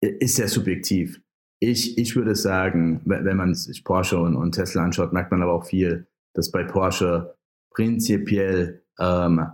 [0.00, 1.20] ist sehr subjektiv.
[1.58, 5.54] Ich, ich würde sagen, wenn man sich Porsche und, und Tesla anschaut, merkt man aber
[5.54, 7.35] auch viel, dass bei Porsche
[7.76, 9.46] prinzipiell ähm,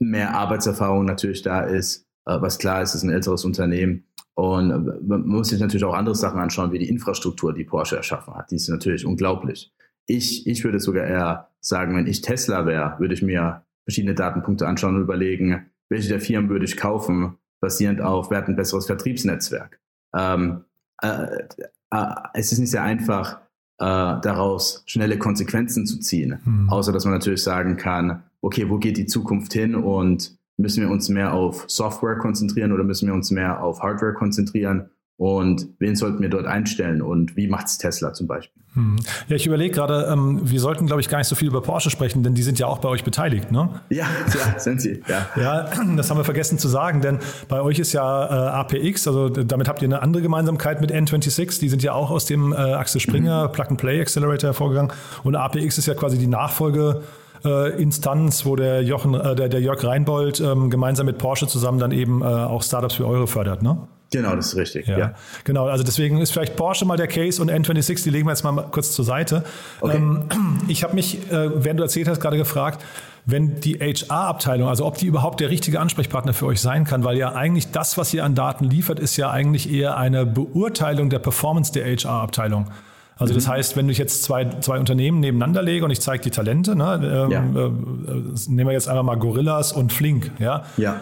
[0.00, 4.04] mehr Arbeitserfahrung natürlich da ist, äh, was klar ist, es ist ein älteres Unternehmen.
[4.34, 7.96] Und äh, man muss sich natürlich auch andere Sachen anschauen, wie die Infrastruktur, die Porsche
[7.96, 8.50] erschaffen hat.
[8.50, 9.72] Die ist natürlich unglaublich.
[10.06, 14.66] Ich, ich würde sogar eher sagen, wenn ich Tesla wäre, würde ich mir verschiedene Datenpunkte
[14.66, 18.86] anschauen und überlegen, welche der Firmen würde ich kaufen, basierend auf, wer hat ein besseres
[18.86, 19.80] Vertriebsnetzwerk.
[20.16, 20.64] Ähm,
[21.02, 21.44] äh,
[21.92, 23.40] äh, es ist nicht sehr einfach,
[23.80, 26.38] äh, daraus schnelle Konsequenzen zu ziehen.
[26.44, 26.68] Mhm.
[26.68, 30.90] Außer dass man natürlich sagen kann, okay, wo geht die Zukunft hin und müssen wir
[30.90, 34.90] uns mehr auf Software konzentrieren oder müssen wir uns mehr auf Hardware konzentrieren?
[35.20, 38.62] Und wen sollten wir dort einstellen und wie macht es Tesla zum Beispiel?
[38.72, 38.96] Hm.
[39.28, 41.90] Ja, ich überlege gerade, ähm, wir sollten, glaube ich, gar nicht so viel über Porsche
[41.90, 43.68] sprechen, denn die sind ja auch bei euch beteiligt, ne?
[43.90, 45.02] Ja, ja sind sie.
[45.06, 45.26] Ja.
[45.36, 49.28] ja, das haben wir vergessen zu sagen, denn bei euch ist ja äh, APX, also
[49.28, 52.56] damit habt ihr eine andere Gemeinsamkeit mit N26, die sind ja auch aus dem äh,
[52.56, 53.52] Axel Springer mhm.
[53.52, 54.90] Plug-and-Play Accelerator hervorgegangen
[55.22, 57.02] und APX ist ja quasi die Nachfolge
[57.44, 61.78] äh, Instanz, wo der, Jochen, äh, der, der Jörg Reinbold ähm, gemeinsam mit Porsche zusammen
[61.78, 63.86] dann eben äh, auch Startups wie eure fördert, ne?
[64.10, 64.88] Genau, das ist richtig.
[64.88, 64.98] Ja.
[64.98, 65.14] ja.
[65.44, 68.42] Genau, also deswegen ist vielleicht Porsche mal der Case und N26, die legen wir jetzt
[68.42, 69.44] mal kurz zur Seite.
[69.80, 69.96] Okay.
[69.96, 70.24] Ähm,
[70.66, 72.84] ich habe mich, äh, während du erzählt hast, gerade gefragt,
[73.24, 77.18] wenn die HR-Abteilung, also ob die überhaupt der richtige Ansprechpartner für euch sein kann, weil
[77.18, 81.20] ja eigentlich das, was ihr an Daten liefert, ist ja eigentlich eher eine Beurteilung der
[81.20, 82.66] Performance der HR-Abteilung.
[83.16, 83.50] Also das mhm.
[83.50, 87.28] heißt, wenn ich jetzt zwei, zwei Unternehmen nebeneinander lege und ich zeige die Talente, ne,
[87.28, 87.40] ähm, ja.
[87.42, 87.70] äh, äh,
[88.48, 90.64] nehmen wir jetzt einfach mal Gorillas und Flink, ja.
[90.78, 91.00] Ja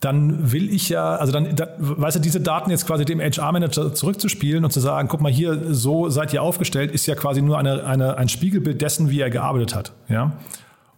[0.00, 3.94] dann will ich ja, also dann, da, weißt du, diese Daten jetzt quasi dem HR-Manager
[3.94, 7.58] zurückzuspielen und zu sagen, guck mal hier, so seid ihr aufgestellt, ist ja quasi nur
[7.58, 9.92] eine, eine, ein Spiegelbild dessen, wie er gearbeitet hat.
[10.08, 10.32] Ja?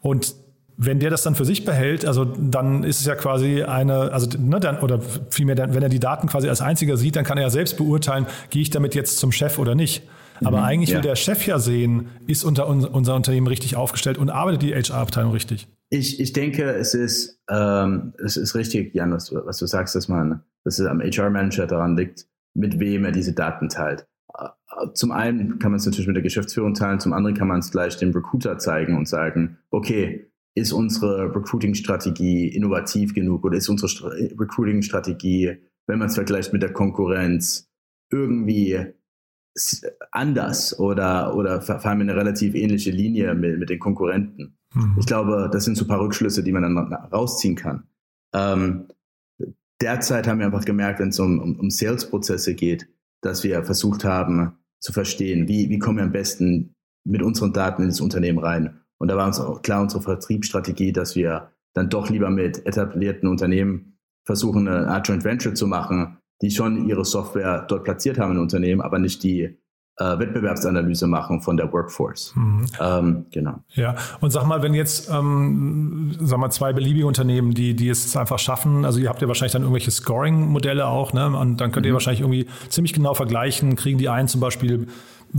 [0.01, 0.35] Und
[0.77, 4.29] wenn der das dann für sich behält, also dann ist es ja quasi eine, also
[4.39, 7.45] ne, dann, oder vielmehr, wenn er die Daten quasi als einziger sieht, dann kann er
[7.45, 10.03] ja selbst beurteilen, gehe ich damit jetzt zum Chef oder nicht.
[10.44, 10.96] Aber mhm, eigentlich ja.
[10.96, 14.75] will der Chef ja sehen, ist unter un unser Unternehmen richtig aufgestellt und arbeitet die
[14.75, 15.68] HR-Abteilung richtig.
[15.88, 19.94] Ich, ich denke, es ist, ähm, es ist richtig, Jan, was du, was du sagst,
[19.94, 24.07] dass man, dass es am HR-Manager daran liegt, mit wem er diese Daten teilt.
[24.94, 27.70] Zum einen kann man es natürlich mit der Geschäftsführung teilen, zum anderen kann man es
[27.70, 34.12] gleich dem Recruiter zeigen und sagen, okay, ist unsere Recruiting-Strategie innovativ genug oder ist unsere
[34.38, 37.68] Recruiting-Strategie, wenn man es vergleicht mit der Konkurrenz,
[38.11, 38.87] irgendwie
[40.12, 44.57] anders oder, oder fahren wir eine relativ ähnliche Linie mit, mit den Konkurrenten.
[44.75, 44.97] Mhm.
[44.99, 47.85] Ich glaube, das sind so ein paar Rückschlüsse, die man dann rausziehen kann.
[48.35, 48.88] Ähm,
[49.81, 52.88] derzeit haben wir einfach gemerkt, wenn es um, um, um Sales-Prozesse geht,
[53.23, 57.83] dass wir versucht haben zu verstehen, wie, wie kommen wir am besten mit unseren Daten
[57.83, 58.81] ins Unternehmen rein.
[58.99, 63.29] Und da war uns auch klar unsere Vertriebsstrategie, dass wir dann doch lieber mit etablierten
[63.29, 68.33] Unternehmen versuchen, eine Art Joint Venture zu machen, die schon ihre Software dort platziert haben
[68.33, 69.59] in Unternehmen, aber nicht die
[69.99, 72.35] äh, Wettbewerbsanalyse machen von der Workforce.
[72.37, 72.66] Mhm.
[72.81, 73.55] Ähm, genau.
[73.70, 78.14] Ja, und sag mal, wenn jetzt, ähm, sag mal, zwei beliebige Unternehmen, die, die es
[78.16, 81.35] einfach schaffen, also ihr habt ja wahrscheinlich dann irgendwelche Scoring-Modelle auch, ne?
[81.37, 81.94] Und dann könnt ihr mhm.
[81.94, 84.88] wahrscheinlich irgendwie ziemlich genau vergleichen, kriegen die einen zum Beispiel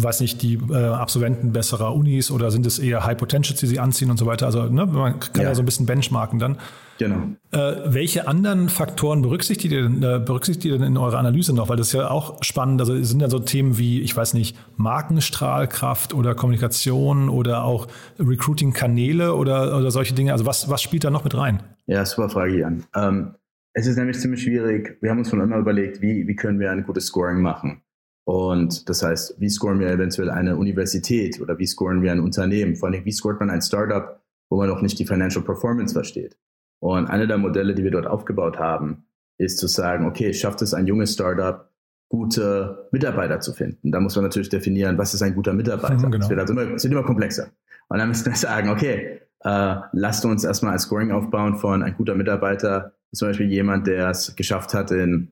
[0.04, 3.80] weiß nicht, die äh, Absolventen besserer Unis oder sind es eher High Potentials, die sie
[3.80, 4.46] anziehen und so weiter?
[4.46, 5.50] Also ne, man kann ja.
[5.50, 6.58] ja so ein bisschen benchmarken dann.
[7.00, 7.30] Genau.
[7.52, 11.70] Äh, welche anderen Faktoren berücksichtigt ihr, denn, äh, berücksichtigt ihr denn in eurer Analyse noch?
[11.70, 12.80] Weil das ist ja auch spannend.
[12.82, 17.88] Also sind ja so Themen wie, ich weiß nicht, Markenstrahlkraft oder Kommunikation oder auch
[18.20, 20.32] Recruiting-Kanäle oder, oder solche Dinge.
[20.32, 21.62] Also was, was spielt da noch mit rein?
[21.86, 22.84] Ja, super Frage, Jan.
[22.96, 23.36] Ähm,
[23.74, 24.98] es ist nämlich ziemlich schwierig.
[25.02, 27.84] Wir haben uns schon immer überlegt, wie, wie können wir ein gutes Scoring machen?
[28.28, 32.76] Und das heißt, wie scoren wir eventuell eine Universität oder wie scoren wir ein Unternehmen?
[32.76, 36.38] Vor allem, wie scoret man ein Startup, wo man noch nicht die Financial Performance versteht?
[36.80, 39.06] Und eine der Modelle, die wir dort aufgebaut haben,
[39.38, 41.72] ist zu sagen, okay, schafft es ein junges Startup,
[42.10, 43.94] gute Mitarbeiter zu finden?
[43.94, 45.94] Da muss man natürlich definieren, was ist ein guter Mitarbeiter?
[45.94, 46.18] Mhm, genau.
[46.18, 47.52] das, wird also immer, das wird immer komplexer.
[47.88, 51.96] Und dann müssen wir sagen, okay, äh, lasst uns erstmal ein Scoring aufbauen von ein
[51.96, 55.32] guter Mitarbeiter, zum Beispiel jemand, der es geschafft hat, in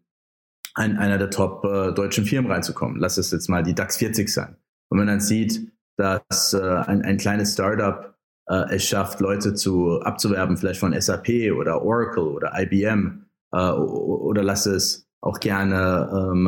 [0.75, 2.99] ein, einer der top äh, deutschen Firmen reinzukommen.
[2.99, 4.57] Lass es jetzt mal die DAX 40 sein.
[4.89, 8.15] Und man dann sieht, dass äh, ein, ein kleines Startup
[8.47, 14.43] äh, es schafft, Leute zu abzuwerben, vielleicht von SAP oder Oracle oder IBM äh, oder
[14.43, 16.47] lass es auch gerne ähm,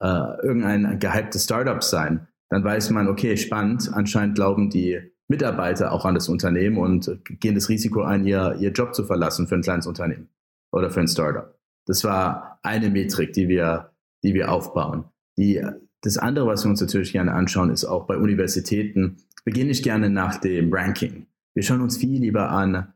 [0.00, 6.04] äh, irgendein gehyptes Startup sein, dann weiß man, okay, spannend, anscheinend glauben die Mitarbeiter auch
[6.04, 9.62] an das Unternehmen und gehen das Risiko ein, ihr, ihr Job zu verlassen für ein
[9.62, 10.28] kleines Unternehmen
[10.70, 11.54] oder für ein Startup.
[11.86, 13.92] Das war eine Metrik, die wir,
[14.22, 15.04] die wir aufbauen.
[15.36, 15.62] Die,
[16.00, 20.10] das andere, was wir uns natürlich gerne anschauen, ist auch bei Universitäten, gehen nicht gerne
[20.10, 21.26] nach dem Ranking.
[21.54, 22.94] Wir schauen uns viel lieber an,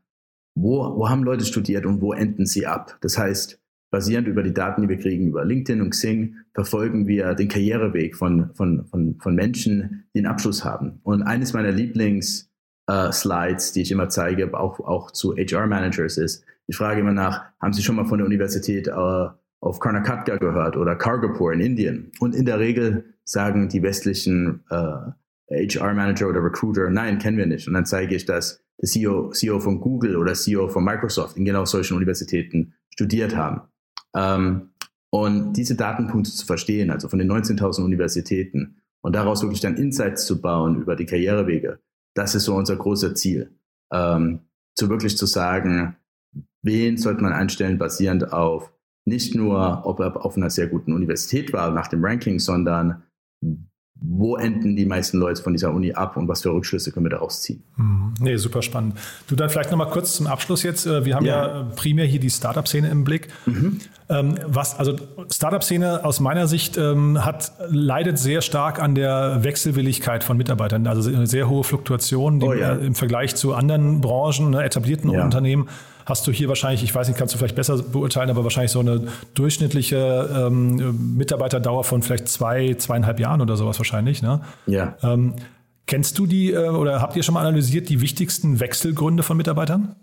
[0.55, 2.97] wo, wo haben Leute studiert und wo enden sie ab.
[3.01, 7.33] Das heißt, basierend über die Daten, die wir kriegen über LinkedIn und Xing, verfolgen wir
[7.35, 10.99] den Karriereweg von, von, von, von Menschen, die einen Abschluss haben.
[11.03, 16.77] Und eines meiner Lieblings-Slides, äh, die ich immer zeige, auch, auch zu HR-Managers ist, ich
[16.77, 20.95] frage immer nach, haben Sie schon mal von der Universität äh, auf Karnataka gehört oder
[20.95, 22.11] Kargopur in Indien?
[22.19, 27.67] Und in der Regel sagen die westlichen äh, HR-Manager oder Recruiter, nein, kennen wir nicht.
[27.67, 31.45] Und dann zeige ich, dass der CEO, CEO von Google oder CEO von Microsoft in
[31.45, 33.61] genau solchen Universitäten studiert haben.
[34.15, 34.69] Ähm,
[35.09, 40.27] und diese Datenpunkte zu verstehen, also von den 19.000 Universitäten und daraus wirklich dann Insights
[40.27, 41.79] zu bauen über die Karrierewege,
[42.13, 43.57] das ist so unser großer Ziel.
[43.91, 44.41] Ähm,
[44.75, 45.95] zu wirklich zu sagen,
[46.61, 48.71] wen sollte man einstellen, basierend auf
[49.05, 53.03] nicht nur, ob er auf einer sehr guten Universität war nach dem Ranking, sondern
[54.01, 57.09] wo enden die meisten Leute von dieser Uni ab und was für Rückschlüsse können wir
[57.09, 57.63] daraus ziehen?
[57.75, 58.13] Mhm.
[58.21, 58.95] Nee, super spannend.
[59.27, 60.85] Du dann vielleicht nochmal kurz zum Abschluss jetzt.
[60.85, 63.27] Äh, wir haben ja, ja primär hier die Startup-Szene im Blick.
[63.45, 63.79] Mhm.
[64.07, 64.95] Ähm, was, also
[65.29, 70.87] Startup-Szene aus meiner Sicht ähm, hat, leidet sehr stark an der Wechselwilligkeit von Mitarbeitern.
[70.87, 72.75] Also eine sehr hohe Fluktuation oh, ja.
[72.75, 75.25] im Vergleich zu anderen Branchen, ne, etablierten ja.
[75.25, 75.67] Unternehmen.
[76.09, 78.79] Hast du hier wahrscheinlich, ich weiß nicht, kannst du vielleicht besser beurteilen, aber wahrscheinlich so
[78.79, 84.23] eine durchschnittliche ähm, Mitarbeiterdauer von vielleicht zwei, zweieinhalb Jahren oder sowas wahrscheinlich.
[84.23, 84.41] Ne?
[84.65, 84.97] Ja.
[85.03, 85.35] Ähm,
[85.85, 89.95] kennst du die äh, oder habt ihr schon mal analysiert die wichtigsten Wechselgründe von Mitarbeitern?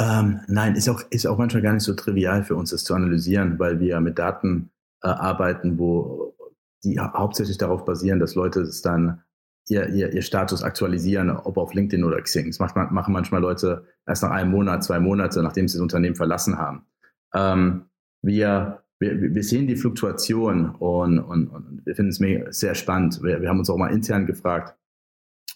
[0.00, 2.94] Ähm, nein, ist auch, ist auch manchmal gar nicht so trivial für uns, das zu
[2.94, 4.70] analysieren, weil wir mit Daten
[5.02, 6.34] äh, arbeiten, wo
[6.82, 9.22] die hauptsächlich darauf basieren, dass Leute es dann
[9.68, 12.46] ihr, ihr, ihr Status aktualisieren, ob auf LinkedIn oder Xing.
[12.46, 16.16] Das macht, machen manchmal Leute erst nach einem Monat, zwei Monate, nachdem sie das Unternehmen
[16.16, 16.86] verlassen haben.
[17.34, 17.86] Ähm,
[18.22, 23.22] wir, wir, wir sehen die Fluktuation und, und, und wir finden es sehr spannend.
[23.22, 24.76] Wir, wir haben uns auch mal intern gefragt,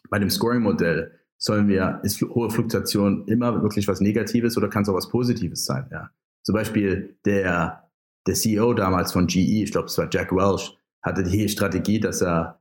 [0.09, 4.89] bei dem Scoring-Modell, sollen wir, ist hohe Fluktuation immer wirklich was Negatives oder kann es
[4.89, 5.87] auch was Positives sein?
[5.91, 6.11] Ja.
[6.43, 7.91] Zum Beispiel der,
[8.27, 12.23] der CEO damals von GE, ich glaube, es war Jack Welch, hatte die Strategie, dass
[12.23, 12.61] er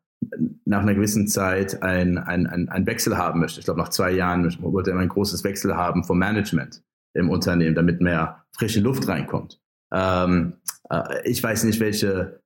[0.65, 3.60] nach einer gewissen Zeit ein, ein, ein, ein Wechsel haben möchte.
[3.60, 7.75] Ich glaube, nach zwei Jahren wollte er ein großes Wechsel haben vom Management im Unternehmen,
[7.75, 9.62] damit mehr frische Luft reinkommt.
[9.93, 10.54] Ähm,
[10.89, 12.41] äh, ich weiß nicht, welche,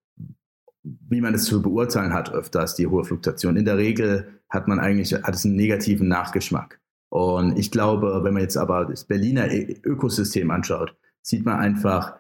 [0.84, 3.58] wie man es zu beurteilen hat, öfters die hohe Fluktuation.
[3.58, 6.80] In der Regel hat man eigentlich, hat es einen negativen Nachgeschmack.
[7.10, 9.48] Und ich glaube, wenn man jetzt aber das Berliner
[9.84, 12.20] Ökosystem anschaut, sieht man einfach,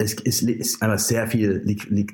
[0.00, 1.62] es ist, ist einfach sehr viel,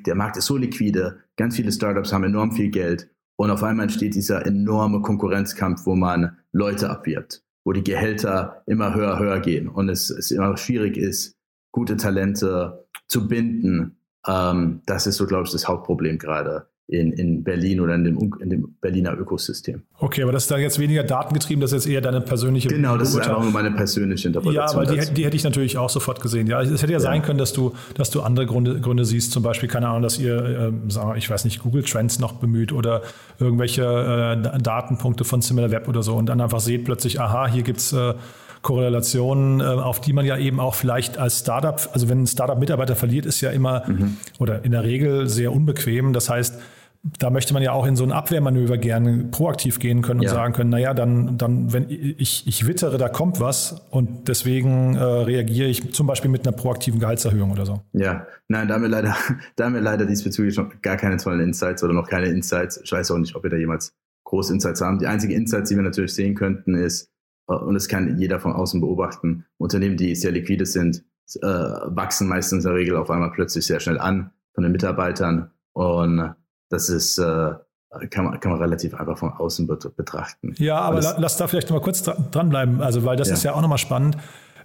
[0.05, 3.85] der Markt ist so liquide, ganz viele Startups haben enorm viel Geld und auf einmal
[3.85, 9.69] entsteht dieser enorme Konkurrenzkampf, wo man Leute abwirbt, wo die Gehälter immer höher, höher gehen
[9.69, 11.37] und es, es immer schwierig ist,
[11.71, 14.01] gute Talente zu binden.
[14.27, 18.33] Ähm, das ist so, glaube ich, das Hauptproblem gerade in, in Berlin oder in dem,
[18.39, 19.81] in dem Berliner Ökosystem.
[19.99, 22.97] Okay, aber das ist dann jetzt weniger datengetrieben, das ist jetzt eher deine persönliche Genau,
[22.97, 24.83] das ist einfach nur meine persönliche Interpretation.
[24.83, 26.47] Ja, weil die, die, hätte ich natürlich auch sofort gesehen.
[26.47, 29.33] Ja, es hätte ja, ja, sein können, dass du, dass du andere Gründe, Gründe siehst,
[29.33, 32.33] zum Beispiel, keine Ahnung, dass ihr, äh, sagen wir, ich weiß nicht, Google Trends noch
[32.33, 33.01] bemüht oder
[33.37, 37.91] irgendwelche äh, Datenpunkte von SimilarWeb oder so und dann einfach seht plötzlich, aha, hier gibt's
[37.91, 38.13] äh,
[38.61, 42.57] Korrelationen, äh, auf die man ja eben auch vielleicht als Startup, also wenn ein Startup
[42.57, 44.17] Mitarbeiter verliert, ist ja immer mhm.
[44.39, 46.13] oder in der Regel sehr unbequem.
[46.13, 46.59] Das heißt,
[47.19, 50.31] da möchte man ja auch in so ein Abwehrmanöver gerne proaktiv gehen können und ja.
[50.31, 55.03] sagen können, naja, dann, dann, wenn ich, ich wittere, da kommt was und deswegen äh,
[55.03, 57.81] reagiere ich zum Beispiel mit einer proaktiven Gehaltserhöhung oder so.
[57.93, 59.15] Ja, nein, da haben wir leider,
[59.55, 62.79] da haben wir leider diesbezüglich noch gar keine tollen Insights oder noch keine Insights.
[62.83, 63.93] Ich weiß auch nicht, ob wir da jemals
[64.23, 64.99] große Insights haben.
[64.99, 67.09] Die einzige Insights, die wir natürlich sehen könnten, ist,
[67.47, 71.03] äh, und das kann jeder von außen beobachten, Unternehmen, die sehr liquide sind,
[71.41, 75.51] äh, wachsen meistens in der Regel auf einmal plötzlich sehr schnell an von den Mitarbeitern
[75.73, 76.33] und
[76.69, 77.53] das ist, äh,
[78.09, 80.53] kann, man, kann man relativ einfach von außen betrachten.
[80.57, 83.33] Ja, aber lass da vielleicht noch mal kurz dranbleiben, also weil das ja.
[83.35, 84.17] ist ja auch nochmal spannend.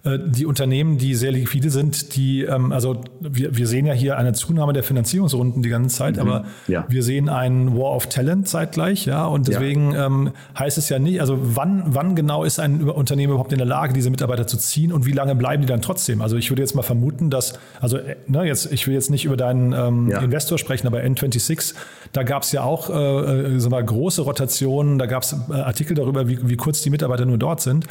[0.05, 4.19] Äh, die Unternehmen, die sehr liquide sind, die, ähm, also wir, wir sehen ja hier
[4.19, 6.23] eine Zunahme der Finanzierungsrunden die ganze Zeit, mhm.
[6.23, 6.85] aber ja.
[6.89, 10.07] wir sehen einen War of Talent zeitgleich, ja, und deswegen ja.
[10.07, 13.67] Ähm, heißt es ja nicht, also wann, wann genau ist ein Unternehmen überhaupt in der
[13.67, 16.21] Lage, diese Mitarbeiter zu ziehen und wie lange bleiben die dann trotzdem?
[16.21, 19.25] Also ich würde jetzt mal vermuten, dass, also äh, ne, jetzt, ich will jetzt nicht
[19.25, 20.19] über deinen ähm, ja.
[20.19, 21.75] Investor sprechen, aber N26,
[22.13, 25.95] da gab es ja auch äh, äh, so mal große Rotationen, da gab es Artikel
[25.95, 27.87] darüber, wie, wie kurz die Mitarbeiter nur dort sind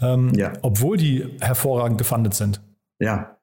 [0.00, 0.52] ähm, ja.
[0.62, 2.60] obwohl die hervorragend gefundet sind.
[3.00, 3.38] Ja,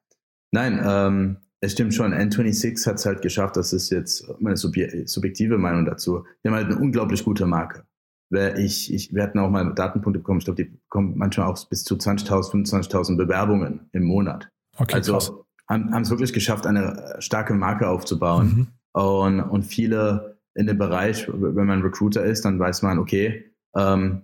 [0.50, 2.12] nein, ähm, es stimmt schon.
[2.12, 6.24] N26 hat es halt geschafft, das ist jetzt meine subjektive Meinung dazu.
[6.42, 7.84] Die haben halt eine unglaublich gute Marke.
[8.56, 11.84] Ich, ich, wir hatten auch mal Datenpunkte bekommen, ich glaube, die bekommen manchmal auch bis
[11.84, 14.48] zu 20.000, 25.000 Bewerbungen im Monat.
[14.78, 15.32] Okay, also krass.
[15.68, 18.46] haben es wirklich geschafft, eine starke Marke aufzubauen.
[18.94, 19.00] Mhm.
[19.00, 24.22] Und, und viele in dem Bereich, wenn man Recruiter ist, dann weiß man, okay, ähm,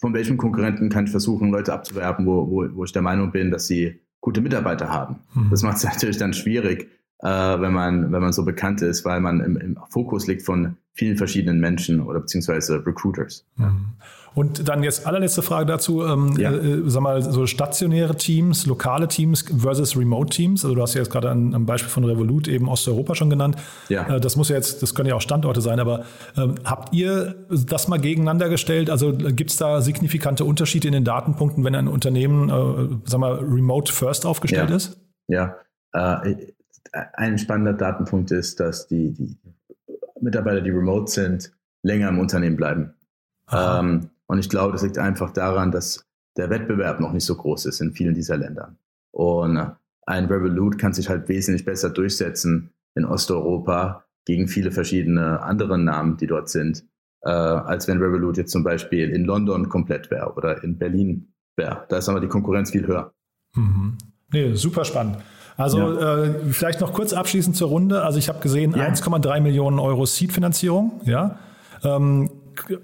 [0.00, 3.50] von welchem Konkurrenten kann ich versuchen, Leute abzuwerben, wo, wo, wo ich der Meinung bin,
[3.50, 5.20] dass sie gute Mitarbeiter haben.
[5.34, 5.50] Mhm.
[5.50, 6.88] Das macht es natürlich dann schwierig,
[7.20, 10.76] äh, wenn, man, wenn man so bekannt ist, weil man im, im Fokus liegt von
[10.92, 13.46] vielen verschiedenen Menschen oder beziehungsweise Recruiters.
[13.56, 13.92] Mhm.
[14.34, 16.52] Und dann jetzt allerletzte Frage dazu, ähm, ja.
[16.52, 20.64] äh, sag mal, so stationäre Teams, lokale Teams versus Remote Teams.
[20.64, 23.56] Also du hast ja jetzt gerade am Beispiel von Revolut eben Osteuropa schon genannt.
[23.88, 24.16] Ja.
[24.16, 26.04] Äh, das muss ja jetzt, das können ja auch Standorte sein, aber
[26.36, 28.90] ähm, habt ihr das mal gegeneinander gestellt?
[28.90, 33.34] Also gibt es da signifikante Unterschiede in den Datenpunkten, wenn ein Unternehmen, äh, sag mal,
[33.34, 34.76] remote first aufgestellt ja.
[34.76, 35.00] ist?
[35.26, 35.56] Ja,
[35.92, 36.52] äh,
[36.92, 39.36] ein spannender Datenpunkt ist, dass die, die
[40.20, 42.94] Mitarbeiter, die remote sind, länger im Unternehmen bleiben.
[43.52, 46.04] Ähm, und ich glaube, das liegt einfach daran, dass
[46.36, 48.76] der Wettbewerb noch nicht so groß ist in vielen dieser Länder.
[49.10, 49.58] Und
[50.06, 56.16] ein Revolut kann sich halt wesentlich besser durchsetzen in Osteuropa gegen viele verschiedene andere Namen,
[56.16, 56.84] die dort sind,
[57.22, 61.86] äh, als wenn Revolut jetzt zum Beispiel in London komplett wäre oder in Berlin wäre.
[61.88, 63.12] Da ist aber die Konkurrenz viel höher.
[63.54, 63.96] Mhm.
[64.32, 65.18] Nee, super spannend.
[65.58, 66.24] Also ja.
[66.24, 68.02] äh, vielleicht noch kurz abschließend zur Runde.
[68.04, 68.86] Also ich habe gesehen, ja.
[68.86, 71.00] 1,3 Millionen Euro Seed-Finanzierung.
[71.04, 71.38] Ja.
[71.84, 72.30] Ähm,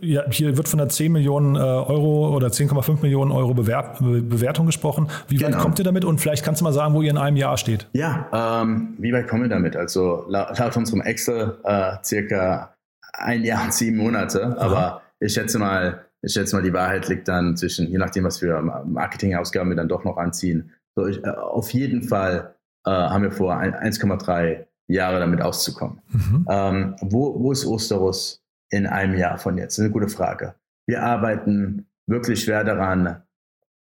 [0.00, 4.66] ja, hier wird von der 10 Millionen äh, Euro oder 10,5 Millionen Euro Bewert Bewertung
[4.66, 5.08] gesprochen.
[5.28, 5.56] Wie genau.
[5.56, 6.04] weit kommt ihr damit?
[6.04, 7.88] Und vielleicht kannst du mal sagen, wo ihr in einem Jahr steht.
[7.92, 9.76] Ja, ähm, wie weit kommen wir damit?
[9.76, 12.74] Also laut, laut unserem Excel äh, circa
[13.12, 14.56] ein Jahr und sieben Monate.
[14.58, 15.02] Aber Aha.
[15.20, 18.60] ich schätze mal, ich schätze mal, die Wahrheit liegt dann zwischen, je nachdem, was für
[18.60, 20.72] Marketingausgaben wir dann doch noch anziehen.
[20.96, 22.54] So, ich, äh, auf jeden Fall
[22.84, 26.00] äh, haben wir vor, 1,3 Jahre damit auszukommen.
[26.10, 26.46] Mhm.
[26.48, 29.74] Ähm, wo, wo ist Osterus in einem Jahr von jetzt?
[29.74, 30.54] Das ist eine gute Frage.
[30.86, 33.22] Wir arbeiten wirklich schwer daran,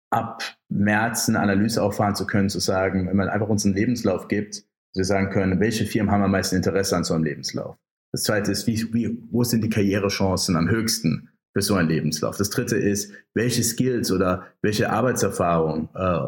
[0.10, 4.28] ab März eine Analyse auffahren zu können, zu sagen, wenn man einfach uns einen Lebenslauf
[4.28, 7.76] gibt, dass wir sagen können, welche Firmen haben am meisten Interesse an so einem Lebenslauf.
[8.14, 12.38] Das zweite ist, wie, wie, wo sind die Karrierechancen am höchsten für so einen Lebenslauf?
[12.38, 16.20] Das dritte ist, welche Skills oder welche Arbeitserfahrung äh,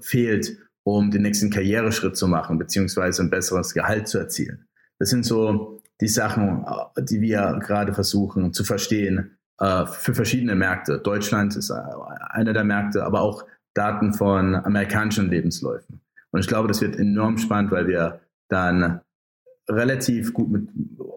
[0.00, 0.56] fehlt,
[0.96, 4.66] um den nächsten Karriereschritt zu machen, beziehungsweise ein besseres Gehalt zu erzielen.
[4.98, 6.64] Das sind so die Sachen,
[6.96, 10.98] äh, die wir gerade versuchen zu verstehen äh, für verschiedene Märkte.
[10.98, 11.74] Deutschland ist äh,
[12.30, 16.00] einer der Märkte, aber auch Daten von amerikanischen Lebensläufen.
[16.30, 19.00] Und ich glaube, das wird enorm spannend, weil wir dann
[19.68, 20.68] relativ gut mit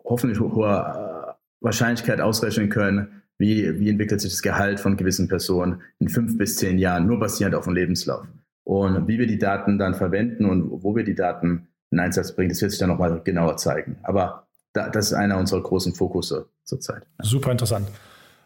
[0.04, 6.10] hoffentlich hoher Wahrscheinlichkeit ausrechnen können, wie, wie entwickelt sich das Gehalt von gewissen Personen in
[6.10, 8.28] fünf bis zehn Jahren, nur basierend auf dem Lebenslauf.
[8.64, 12.50] Und wie wir die Daten dann verwenden und wo wir die Daten in Einsatz bringen,
[12.50, 13.98] das wird sich dann nochmal genauer zeigen.
[14.04, 17.04] Aber da, das ist einer unserer großen Fokusse zurzeit.
[17.22, 17.88] Super interessant.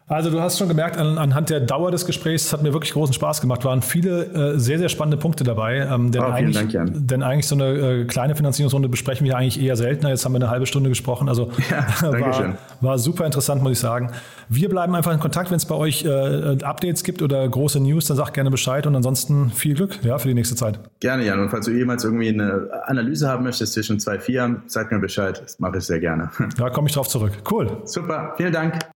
[0.08, 3.12] Also du hast schon gemerkt, an, anhand der Dauer des Gesprächs hat mir wirklich großen
[3.12, 3.64] Spaß gemacht.
[3.64, 5.78] Waren viele äh, sehr, sehr spannende Punkte dabei.
[5.78, 9.60] Ähm, denn, oh, eigentlich, Dank, denn eigentlich so eine äh, kleine Finanzierungsrunde besprechen wir eigentlich
[9.60, 10.10] eher seltener.
[10.10, 11.28] Jetzt haben wir eine halbe Stunde gesprochen.
[11.28, 14.12] Also ja, war, war, super interessant, muss ich sagen.
[14.48, 15.50] Wir bleiben einfach in Kontakt.
[15.50, 18.94] Wenn es bei euch äh, Updates gibt oder große News, dann sagt gerne Bescheid und
[18.94, 20.78] ansonsten viel Glück ja, für die nächste Zeit.
[21.00, 21.40] Gerne, Jan.
[21.40, 25.42] Und falls du jemals irgendwie eine Analyse haben möchtest zwischen zwei Firmen, sag mir Bescheid.
[25.42, 26.30] Das mache ich sehr gerne.
[26.56, 27.32] Da komme ich drauf zurück.
[27.50, 27.82] Cool.
[27.84, 28.34] Super.
[28.36, 28.95] Vielen Dank.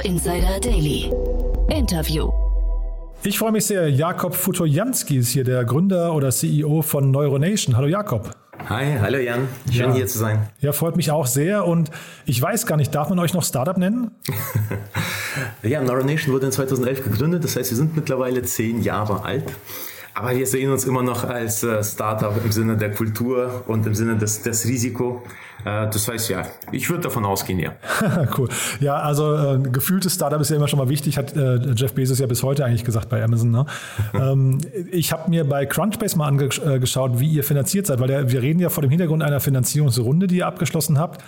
[0.00, 1.12] Startup Insider Daily.
[1.68, 2.30] Interview.
[3.22, 3.88] Ich freue mich sehr.
[3.88, 7.76] Jakob Futojanski ist hier der Gründer oder CEO von Neuronation.
[7.76, 8.30] Hallo Jakob.
[8.68, 9.48] Hi, hallo Jan.
[9.70, 9.94] Schön ja.
[9.94, 10.48] hier zu sein.
[10.60, 11.66] Ja, freut mich auch sehr.
[11.66, 11.90] Und
[12.24, 14.10] ich weiß gar nicht, darf man euch noch Startup nennen?
[15.62, 17.44] ja, Neuronation wurde in 2011 gegründet.
[17.44, 19.44] Das heißt, wir sind mittlerweile zehn Jahre alt.
[20.20, 23.94] Aber wir sehen uns immer noch als äh, Startup im Sinne der Kultur und im
[23.94, 25.22] Sinne des, des Risiko.
[25.64, 27.72] Äh, das heißt, ja, ich würde davon ausgehen, ja.
[28.36, 28.50] cool.
[28.80, 32.18] Ja, also äh, gefühltes Startup ist ja immer schon mal wichtig, hat äh, Jeff Bezos
[32.18, 33.50] ja bis heute eigentlich gesagt bei Amazon.
[33.50, 33.64] Ne?
[34.14, 34.58] ähm,
[34.90, 38.60] ich habe mir bei Crunchbase mal angeschaut, wie ihr finanziert seid, weil der, wir reden
[38.60, 41.22] ja vor dem Hintergrund einer Finanzierungsrunde, die ihr abgeschlossen habt.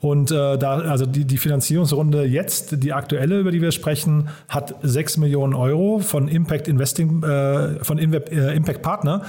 [0.00, 4.74] Und äh, da, also die, die Finanzierungsrunde jetzt, die aktuelle, über die wir sprechen, hat
[4.82, 9.22] 6 Millionen Euro von Impact Investing, äh, von Inve äh, Impact Partner.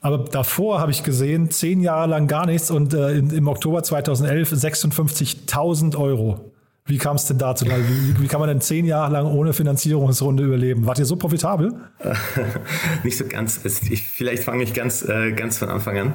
[0.00, 4.52] Aber davor habe ich gesehen, zehn Jahre lang gar nichts und äh, im Oktober 2011
[4.52, 6.52] 56.000 Euro.
[6.88, 7.66] Wie kam es denn dazu?
[7.66, 10.86] Wie, wie, kann man denn zehn Jahre lang ohne Finanzierungsrunde überleben?
[10.86, 11.74] Wart ihr so profitabel?
[13.04, 13.60] Nicht so ganz.
[13.90, 16.14] Ich, vielleicht fange ich ganz, äh, ganz von Anfang an.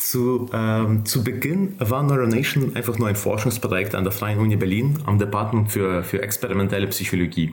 [0.00, 4.98] Zu, ähm, zu Beginn war Neuronation einfach nur ein Forschungsprojekt an der Freien Uni Berlin
[5.04, 7.52] am Department für, für experimentelle Psychologie.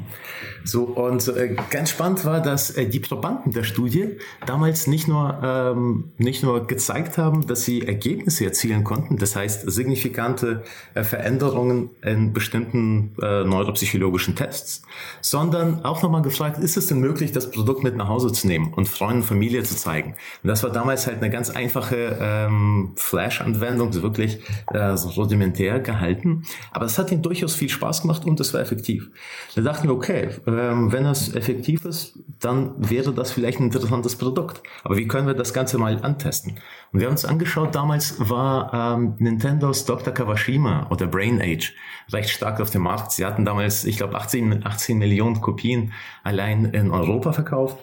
[0.63, 5.37] So, und äh, ganz spannend war, dass äh, die Probanden der Studie damals nicht nur,
[5.43, 11.89] ähm, nicht nur gezeigt haben, dass sie Ergebnisse erzielen konnten, das heißt signifikante äh, Veränderungen
[12.01, 14.83] in bestimmten äh, neuropsychologischen Tests,
[15.19, 18.73] sondern auch nochmal gefragt, ist es denn möglich, das Produkt mit nach Hause zu nehmen
[18.73, 20.15] und Freunden und Familie zu zeigen?
[20.43, 24.39] Und das war damals halt eine ganz einfache ähm, Flash-Anwendung, wirklich
[24.73, 28.61] äh, so rudimentär gehalten, aber es hat ihnen durchaus viel Spaß gemacht und es war
[28.61, 29.09] effektiv.
[29.55, 34.15] Da dachten wir, okay, ähm, wenn es effektiv ist, dann wäre das vielleicht ein interessantes
[34.15, 34.61] Produkt.
[34.83, 36.55] Aber wie können wir das Ganze mal antesten?
[36.91, 40.13] Und wir haben uns angeschaut, damals war ähm, Nintendos Dr.
[40.13, 41.73] Kawashima oder Brain Age
[42.13, 43.11] recht stark auf dem Markt.
[43.11, 47.77] Sie hatten damals, ich glaube, 18, 18 Millionen Kopien allein in Europa verkauft.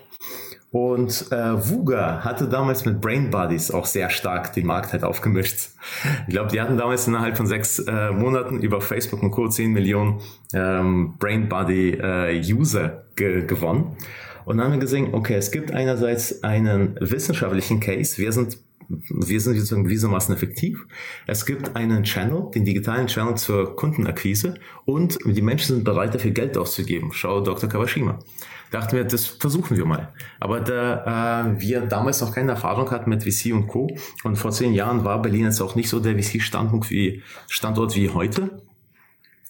[0.74, 5.68] Und äh, Vuga hatte damals mit Brain Buddies auch sehr stark den Markt halt aufgemischt.
[6.26, 9.46] Ich glaube, die hatten damals innerhalb von sechs äh, Monaten über Facebook und Co.
[9.46, 10.20] 10 Millionen
[10.52, 13.96] ähm, Brain Buddy äh, User ge gewonnen.
[14.46, 18.20] Und dann haben wir gesehen, okay, es gibt einerseits einen wissenschaftlichen Case.
[18.20, 20.86] Wir sind wir sind sozusagen gewissermaßen effektiv.
[21.26, 26.32] Es gibt einen Channel, den digitalen Channel zur Kundenakquise und die Menschen sind bereit, dafür
[26.32, 27.11] Geld auszugeben.
[27.12, 27.68] Schau Dr.
[27.68, 28.18] Kawashima
[28.75, 30.12] dachten wir, das versuchen wir mal.
[30.41, 33.89] Aber da äh, wir damals noch keine Erfahrung hatten mit VC und Co.
[34.25, 38.11] und vor zehn Jahren war Berlin jetzt auch nicht so der VC-Standort wie, Standort wie
[38.11, 38.62] heute,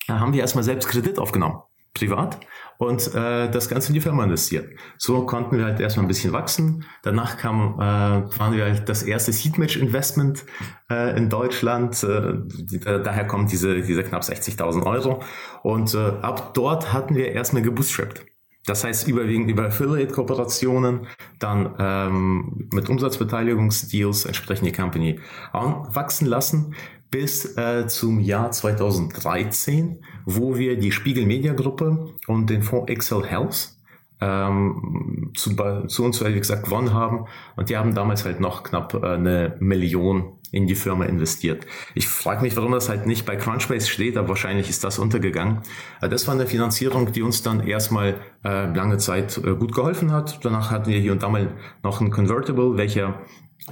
[0.09, 1.62] haben wir erstmal selbst Kredit aufgenommen
[1.95, 2.41] privat
[2.77, 4.68] und äh, das Ganze in die Firma investiert.
[4.99, 6.85] So konnten wir halt erstmal ein bisschen wachsen.
[7.03, 10.45] Danach kam, äh, waren wir halt das erste Seedmatch Investment
[10.91, 12.03] äh, in Deutschland.
[12.03, 15.22] Äh, die, daher kommt diese, diese knapp 60.000 Euro.
[15.62, 18.27] Und äh, ab dort hatten wir erstmal gebootstrapped.
[18.66, 21.06] Das heißt überwiegend über Affiliate-Kooperationen,
[21.38, 25.20] dann ähm, mit Umsatzbeteiligungsdeals entsprechend die Company
[25.52, 26.74] anwachsen lassen,
[27.10, 33.24] bis äh, zum Jahr 2013, wo wir die Spiegel Media Gruppe und den Fonds Excel
[33.24, 33.74] Health
[34.20, 35.54] ähm, zu,
[35.86, 37.26] zu uns, wie gesagt, gewonnen haben.
[37.56, 41.66] Und die haben damals halt noch knapp äh, eine Million in die Firma investiert.
[41.94, 45.59] Ich frage mich, warum das halt nicht bei Crunchbase steht, aber wahrscheinlich ist das untergegangen.
[46.00, 50.12] Äh, das war eine Finanzierung, die uns dann erstmal äh, lange Zeit äh, gut geholfen
[50.12, 50.44] hat.
[50.44, 51.48] Danach hatten wir hier und da mal
[51.82, 53.20] noch ein Convertible, welcher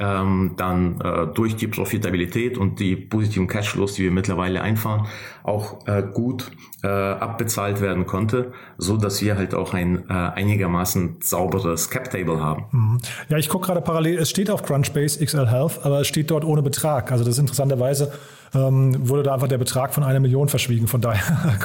[0.00, 5.06] ähm, dann äh, durch die Profitabilität und die positiven Cashflows, die wir mittlerweile einfahren,
[5.42, 6.50] auch äh, gut
[6.82, 12.40] äh, abbezahlt werden konnte, so dass wir halt auch ein äh, einigermaßen sauberes Cap Table
[12.40, 12.64] haben.
[12.70, 12.98] Mhm.
[13.28, 16.44] Ja, ich gucke gerade parallel, es steht auf Crunchbase XL Health, aber es steht dort
[16.44, 17.12] ohne Betrag.
[17.12, 18.12] Also das ist interessanterweise
[18.54, 20.86] ähm, wurde da einfach der Betrag von einer Million verschwiegen.
[20.86, 21.22] Von daher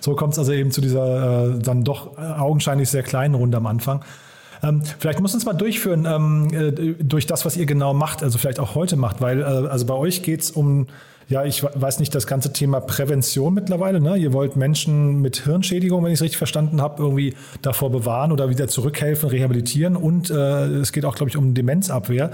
[0.00, 3.66] so kommt es also eben zu dieser äh, dann doch augenscheinlich sehr kleinen Runde am
[3.66, 4.04] Anfang.
[4.64, 8.38] Ähm, vielleicht muss uns mal durchführen ähm, äh, durch das, was ihr genau macht, also
[8.38, 10.86] vielleicht auch heute macht, weil äh, also bei euch geht es um
[11.28, 13.98] ja, ich weiß nicht, das ganze Thema Prävention mittlerweile.
[13.98, 14.16] Ne?
[14.16, 18.50] Ihr wollt Menschen mit Hirnschädigung, wenn ich es richtig verstanden habe, irgendwie davor bewahren oder
[18.50, 19.96] wieder zurückhelfen, rehabilitieren.
[19.96, 22.30] Und äh, es geht auch, glaube ich, um Demenzabwehr.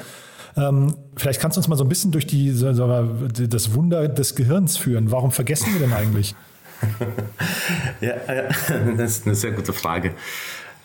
[0.56, 4.34] Ähm, vielleicht kannst du uns mal so ein bisschen durch die, so, das Wunder des
[4.34, 5.12] Gehirns führen.
[5.12, 6.34] Warum vergessen wir denn eigentlich?
[8.00, 8.14] ja,
[8.96, 10.12] das ist eine sehr gute Frage.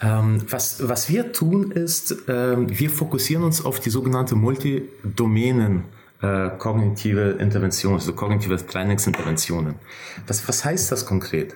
[0.01, 5.85] Ähm, was, was wir tun ist, ähm, wir fokussieren uns auf die sogenannte Multidomänen
[6.21, 9.75] äh, kognitive Interventionen, also kognitive Trainingsinterventionen.
[10.27, 11.55] Was, was heißt das konkret?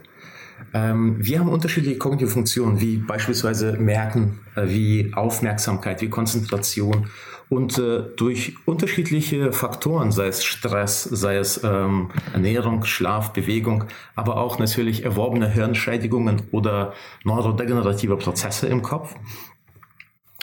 [0.74, 7.08] Ähm, wir haben unterschiedliche kognitive Funktionen, wie beispielsweise Merken, äh, wie Aufmerksamkeit, wie Konzentration
[7.50, 13.86] und äh, durch unterschiedliche Faktoren, sei es Stress, sei es ähm, Ernährung, Schlaf, Bewegung,
[14.16, 16.94] aber auch natürlich erworbene Hirnschädigungen oder
[17.24, 19.16] neurodegenerative Prozesse im Kopf,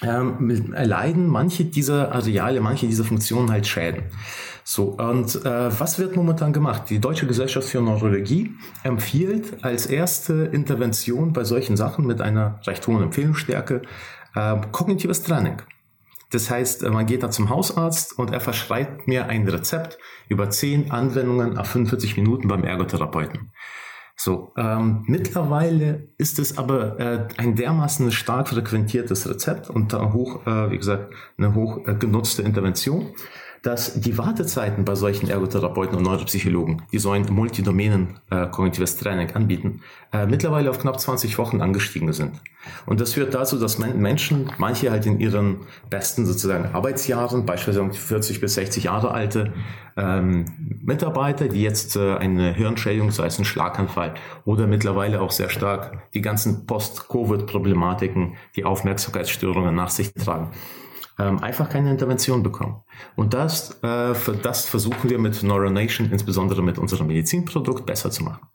[0.02, 4.04] ähm, erleiden manche dieser Areale, manche dieser Funktionen halt Schäden.
[4.64, 6.90] So, und äh, was wird momentan gemacht?
[6.90, 8.50] Die Deutsche Gesellschaft für Neurologie
[8.82, 13.82] empfiehlt als erste Intervention bei solchen Sachen mit einer recht hohen Empfehlungsstärke
[14.34, 15.62] äh, kognitives Training.
[16.30, 19.98] Das heißt, äh, man geht da zum Hausarzt und er verschreibt mir ein Rezept
[20.28, 23.52] über 10 Anwendungen auf 45 Minuten beim Ergotherapeuten.
[24.18, 30.70] So, ähm, mittlerweile ist es aber äh, ein dermaßen stark frequentiertes Rezept und hoch, äh,
[30.70, 33.12] wie gesagt, eine hoch äh, genutzte Intervention,
[33.66, 39.32] dass die Wartezeiten bei solchen Ergotherapeuten und Neuropsychologen, die so ein Multidomänen äh, kognitives Training
[39.32, 39.80] anbieten,
[40.12, 42.40] äh, mittlerweile auf knapp 20 Wochen angestiegen sind.
[42.86, 48.40] Und das führt dazu, dass Menschen, manche halt in ihren besten sozusagen Arbeitsjahren, beispielsweise 40
[48.40, 49.52] bis 60 Jahre alte
[49.96, 50.44] ähm,
[50.84, 54.14] Mitarbeiter, die jetzt äh, eine Hirnschädigung, sei es ein Schlaganfall
[54.44, 60.52] oder mittlerweile auch sehr stark die ganzen Post-Covid-Problematiken, die Aufmerksamkeitsstörungen nach sich tragen
[61.18, 62.82] ähm, einfach keine Intervention bekommen.
[63.14, 68.24] Und das, äh, für das versuchen wir mit Neuronation, insbesondere mit unserem Medizinprodukt, besser zu
[68.24, 68.46] machen.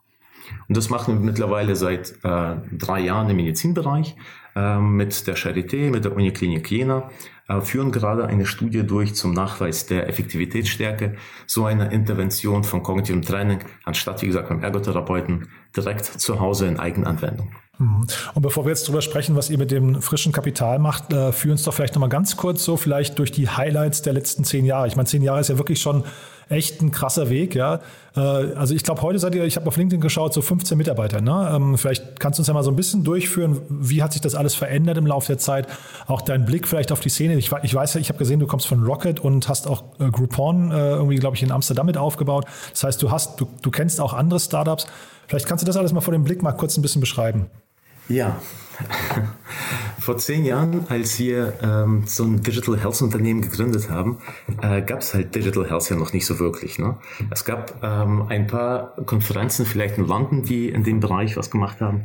[0.68, 4.16] Und das machen wir mittlerweile seit äh, drei Jahren im Medizinbereich
[4.54, 7.10] äh, mit der Charité, mit der Uniklinik Jena,
[7.48, 13.22] äh, führen gerade eine Studie durch zum Nachweis der Effektivitätsstärke so einer Intervention von kognitivem
[13.22, 17.50] Training, anstatt, wie gesagt, beim Ergotherapeuten direkt zu Hause in Eigenanwendung.
[17.78, 18.06] Mhm.
[18.34, 21.52] Und bevor wir jetzt darüber sprechen, was ihr mit dem frischen Kapital macht, äh, führen
[21.52, 24.86] uns doch vielleicht nochmal ganz kurz so vielleicht durch die Highlights der letzten zehn Jahre.
[24.86, 26.04] Ich meine, zehn Jahre ist ja wirklich schon
[26.48, 27.80] echt ein krasser Weg, ja.
[28.14, 31.20] Äh, also ich glaube, heute seid ihr, ich habe auf LinkedIn geschaut, so 15 Mitarbeiter.
[31.20, 31.50] Ne?
[31.54, 34.34] Ähm, vielleicht kannst du uns ja mal so ein bisschen durchführen, wie hat sich das
[34.34, 35.66] alles verändert im Laufe der Zeit?
[36.06, 37.36] Auch dein Blick vielleicht auf die Szene.
[37.36, 40.10] Ich, ich weiß ja, ich habe gesehen, du kommst von Rocket und hast auch äh,
[40.10, 42.44] Groupon äh, irgendwie, glaube ich, in Amsterdam mit aufgebaut.
[42.70, 44.86] Das heißt, du hast, du, du kennst auch andere Startups.
[45.26, 47.46] Vielleicht kannst du das alles mal vor dem Blick mal kurz ein bisschen beschreiben.
[48.12, 48.38] Ja,
[49.98, 54.18] vor zehn Jahren, als wir ähm, so ein Digital Health Unternehmen gegründet haben,
[54.60, 56.78] äh, gab es halt Digital Health ja noch nicht so wirklich.
[56.78, 56.98] Ne?
[57.30, 61.80] Es gab ähm, ein paar Konferenzen vielleicht in London, die in dem Bereich was gemacht
[61.80, 62.04] haben.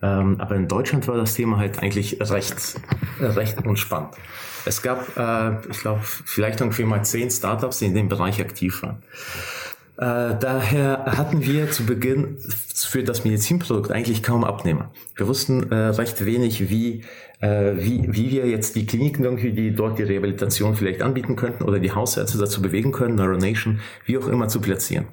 [0.00, 2.80] Ähm, aber in Deutschland war das Thema halt eigentlich recht,
[3.20, 4.14] recht unspannend.
[4.64, 8.80] Es gab, äh, ich glaube, vielleicht ungefähr mal zehn Startups, die in dem Bereich aktiv
[8.84, 9.02] waren.
[9.98, 14.92] Äh, daher hatten wir zu Beginn für das Medizinprodukt eigentlich kaum Abnehmer.
[15.16, 17.02] Wir wussten äh, recht wenig, wie,
[17.40, 21.64] äh, wie, wie wir jetzt die Kliniken irgendwie, die dort die Rehabilitation vielleicht anbieten könnten
[21.64, 25.08] oder die Hausärzte dazu bewegen können, Neuronation, wie auch immer zu platzieren.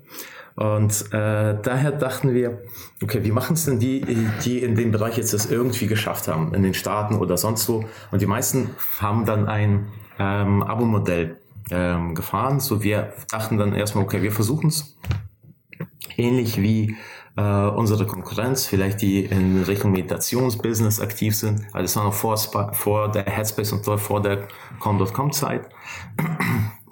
[0.54, 2.60] Und äh, daher dachten wir,
[3.02, 4.02] okay, wie machen es denn die,
[4.46, 7.84] die in dem Bereich jetzt das irgendwie geschafft haben, in den Staaten oder sonst wo?
[8.12, 8.70] Und die meisten
[9.00, 9.88] haben dann ein
[10.20, 11.38] ähm, Abo-Modell
[11.72, 12.60] ähm, gefahren.
[12.60, 14.98] So wir dachten dann erstmal, okay, wir versuchen es.
[16.18, 16.96] Ähnlich wie
[17.36, 21.66] äh, unsere Konkurrenz, vielleicht die in Richtung Meditationsbusiness aktiv sind.
[21.74, 22.38] Also das war noch vor,
[22.74, 24.48] vor der Headspace und vor der
[24.80, 25.70] Com.com-Zeit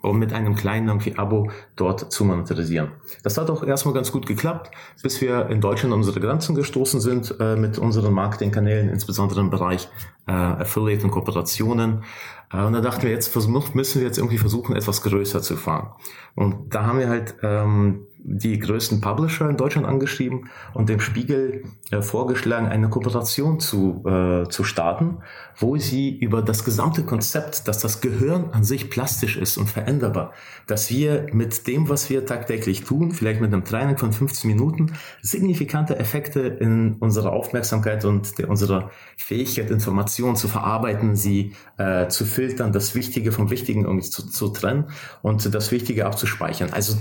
[0.04, 2.92] um mit einem kleinen irgendwie Abo dort zu monetarisieren.
[3.24, 4.70] Das hat auch erstmal ganz gut geklappt,
[5.02, 9.50] bis wir in Deutschland an unsere Grenzen gestoßen sind äh, mit unseren Marketingkanälen, insbesondere im
[9.50, 9.88] Bereich
[10.28, 12.04] äh, Affiliate und Kooperationen.
[12.52, 15.92] Äh, und da dachten wir, jetzt müssen wir jetzt irgendwie versuchen, etwas größer zu fahren.
[16.36, 21.66] Und da haben wir halt ähm, die größten Publisher in Deutschland angeschrieben und dem Spiegel
[21.92, 25.18] äh, vorgeschlagen, eine Kooperation zu, äh, zu starten,
[25.58, 30.32] wo sie über das gesamte Konzept, dass das Gehirn an sich plastisch ist und veränderbar,
[30.68, 34.94] dass wir mit dem, was wir tagtäglich tun, vielleicht mit einem Training von 15 Minuten,
[35.22, 42.24] signifikante Effekte in unserer Aufmerksamkeit und der, unserer Fähigkeit, Informationen zu verarbeiten, sie äh, zu
[42.24, 44.86] filtern, das Wichtige vom Wichtigen irgendwie zu, zu trennen
[45.22, 46.70] und das Wichtige abzuspeichern.
[46.72, 46.98] Also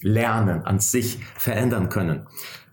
[0.00, 2.26] Lernen an sich verändern können.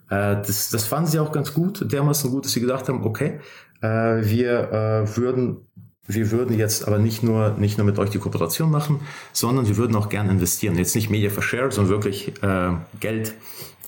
[0.09, 3.39] Äh, das, das fanden sie auch ganz gut, dermaßen gut, dass sie gesagt haben, okay,
[3.81, 5.67] äh, wir äh, würden
[6.05, 8.99] wir würden jetzt aber nicht nur, nicht nur mit euch die Kooperation machen,
[9.31, 10.77] sondern wir würden auch gerne investieren.
[10.77, 13.33] Jetzt nicht Media for Share, sondern wirklich äh, Geld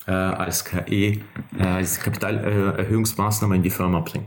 [0.06, 1.20] äh, als KE, äh,
[1.58, 4.26] als Kapitalerhöhungsmaßnahme in die Firma bringen.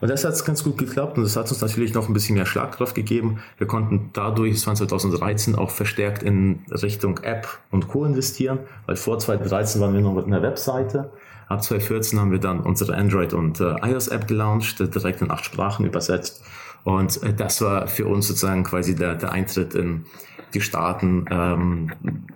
[0.00, 2.46] Und das hat ganz gut geklappt und das hat uns natürlich noch ein bisschen mehr
[2.46, 3.40] Schlagkraft gegeben.
[3.58, 8.04] Wir konnten dadurch 2013 auch verstärkt in Richtung App und Co.
[8.04, 11.10] investieren, weil vor 2013 waren wir noch mit einer Webseite.
[11.48, 15.86] Ab 2014 haben wir dann unsere Android- und äh, iOS-App gelauncht, direkt in acht Sprachen
[15.86, 16.42] übersetzt.
[16.84, 20.06] Und äh, das war für uns sozusagen quasi der, der Eintritt in
[20.54, 21.92] die Staaten ähm,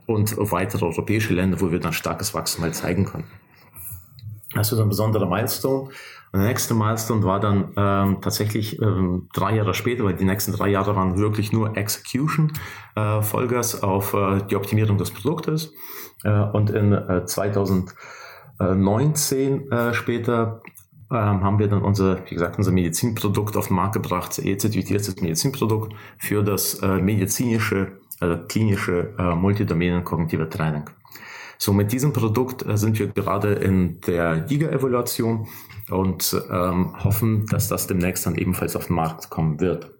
[0.06, 3.30] und weitere europäische Länder, wo wir dann starkes Wachstum halt zeigen konnten.
[4.54, 5.90] Das ist ein besonderer Milestone.
[6.32, 10.52] Und der nächste Milestone war dann ähm, tatsächlich ähm, drei Jahre später, weil die nächsten
[10.52, 12.52] drei Jahre waren wirklich nur Execution,
[12.94, 15.72] äh, Vollgas auf äh, die Optimierung des Produktes.
[16.22, 20.62] Äh, und in äh, 2019 äh, später
[21.10, 25.92] ähm, haben wir dann unser, wie gesagt, unser Medizinprodukt auf den Markt gebracht, e-zertifiziertes Medizinprodukt
[26.18, 30.84] für das äh, medizinische, äh, klinische äh, Multidomänen kognitive Training.
[31.58, 35.48] So, mit diesem Produkt äh, sind wir gerade in der Liga-Evaluation
[35.90, 39.90] und ähm, hoffen, dass das demnächst dann ebenfalls auf den Markt kommen wird.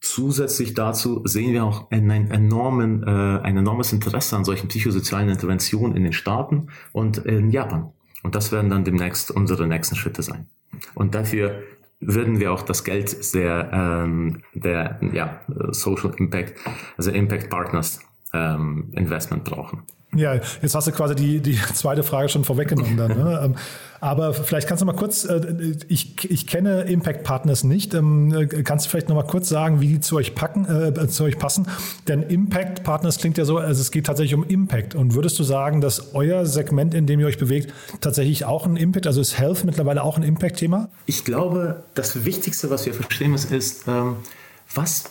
[0.00, 5.28] Zusätzlich dazu sehen wir auch ein, ein, enormen, äh, ein enormes Interesse an solchen psychosozialen
[5.28, 7.92] Interventionen in den Staaten und in Japan.
[8.22, 10.46] Und das werden dann demnächst unsere nächsten Schritte sein.
[10.94, 11.62] Und dafür
[12.00, 16.54] würden wir auch das Geld der, ähm, der ja, Social Impact,
[16.96, 18.00] also Impact Partners
[18.32, 19.82] ähm, Investment brauchen.
[20.16, 23.16] Ja, jetzt hast du quasi die, die zweite Frage schon vorweggenommen dann.
[23.16, 23.40] Ne?
[23.46, 23.54] Ähm,
[24.00, 28.86] aber vielleicht kannst du mal kurz, äh, ich, ich kenne Impact Partners nicht, ähm, kannst
[28.86, 31.66] du vielleicht noch mal kurz sagen, wie die zu euch packen, äh, zu euch passen?
[32.08, 34.94] Denn Impact Partners klingt ja so, also es geht tatsächlich um Impact.
[34.94, 38.76] Und würdest du sagen, dass euer Segment, in dem ihr euch bewegt, tatsächlich auch ein
[38.76, 40.88] Impact, also ist Health mittlerweile auch ein Impact-Thema?
[41.06, 44.16] Ich glaube, das Wichtigste, was wir verstehen müssen, ist, ähm,
[44.74, 45.04] was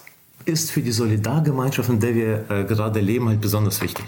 [0.45, 4.05] ist für die Solidargemeinschaft, in der wir äh, gerade leben, halt besonders wichtig.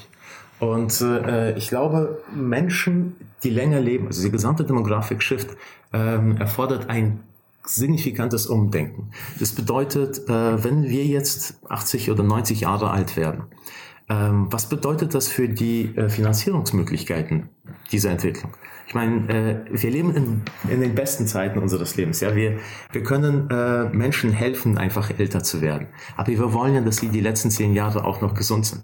[0.59, 5.55] Und äh, ich glaube, Menschen, die länger leben, also die gesamte Demographic-Shift,
[5.93, 7.19] ähm, erfordert ein
[7.63, 9.11] signifikantes Umdenken.
[9.39, 13.43] Das bedeutet, äh, wenn wir jetzt 80 oder 90 Jahre alt werden,
[14.09, 17.49] ähm, was bedeutet das für die äh, Finanzierungsmöglichkeiten
[17.91, 18.53] dieser Entwicklung?
[18.87, 22.21] Ich meine, äh, wir leben in, in den besten Zeiten unseres Lebens.
[22.21, 22.59] Ja, wir,
[22.93, 25.87] wir können äh, Menschen helfen, einfach älter zu werden.
[26.15, 28.83] Aber wir wollen ja, dass sie die letzten zehn Jahre auch noch gesund sind.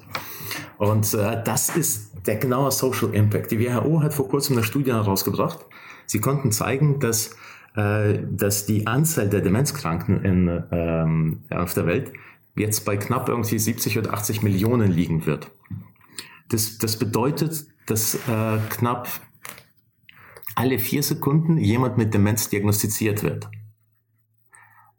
[0.78, 3.51] Und äh, das ist der genaue Social Impact.
[3.51, 5.66] Die WHO hat vor kurzem eine Studie herausgebracht.
[6.06, 7.38] Sie konnten zeigen, dass,
[7.78, 12.12] äh, dass die Anzahl der Demenzkranken in, ähm, auf der Welt
[12.56, 15.49] jetzt bei knapp irgendwie 70 oder 80 Millionen liegen wird.
[16.49, 19.08] Das, das bedeutet, dass äh, knapp
[20.56, 23.49] alle vier Sekunden jemand mit Demenz diagnostiziert wird.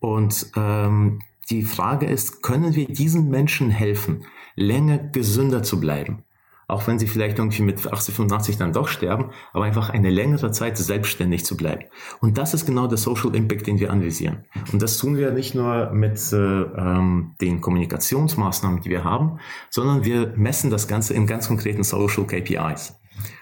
[0.01, 4.25] Und ähm, die Frage ist, können wir diesen Menschen helfen,
[4.57, 6.25] länger gesünder zu bleiben?
[6.67, 10.51] Auch wenn sie vielleicht irgendwie mit 80, 85 dann doch sterben, aber einfach eine längere
[10.51, 11.85] Zeit selbstständig zu bleiben.
[12.21, 14.45] Und das ist genau der Social Impact, den wir anvisieren.
[14.73, 20.05] Und das tun wir nicht nur mit äh, ähm, den Kommunikationsmaßnahmen, die wir haben, sondern
[20.05, 22.99] wir messen das Ganze in ganz konkreten Social KPIs.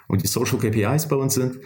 [0.09, 1.61] Und die Social KPIs bei uns sind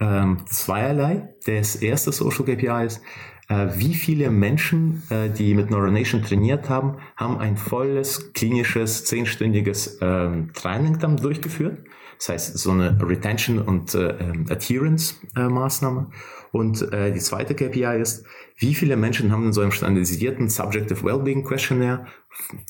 [0.00, 1.34] ähm, zweierlei.
[1.46, 3.02] Das erste Social KPI ist,
[3.48, 9.98] äh, wie viele Menschen, äh, die mit Neuronation trainiert haben, haben ein volles klinisches zehnstündiges
[10.00, 11.78] ähm, Training dann durchgeführt.
[12.18, 15.48] Das heißt, so eine Retention und äh, ähm, Adherence äh.
[16.50, 18.26] Und äh, die zweite KPI ist,
[18.56, 22.06] wie viele Menschen haben in so einem standardisierten Subjective Wellbeing Questionnaire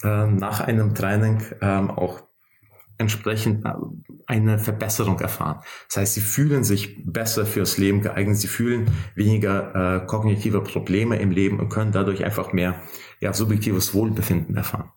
[0.02, 2.22] äh, nach einem Training ähm, auch
[2.98, 3.72] entsprechend äh,
[4.28, 5.60] eine Verbesserung erfahren.
[5.88, 11.16] Das heißt, sie fühlen sich besser fürs Leben geeignet, sie fühlen weniger äh, kognitive Probleme
[11.16, 12.76] im Leben und können dadurch einfach mehr
[13.20, 14.90] ja, subjektives Wohlbefinden erfahren.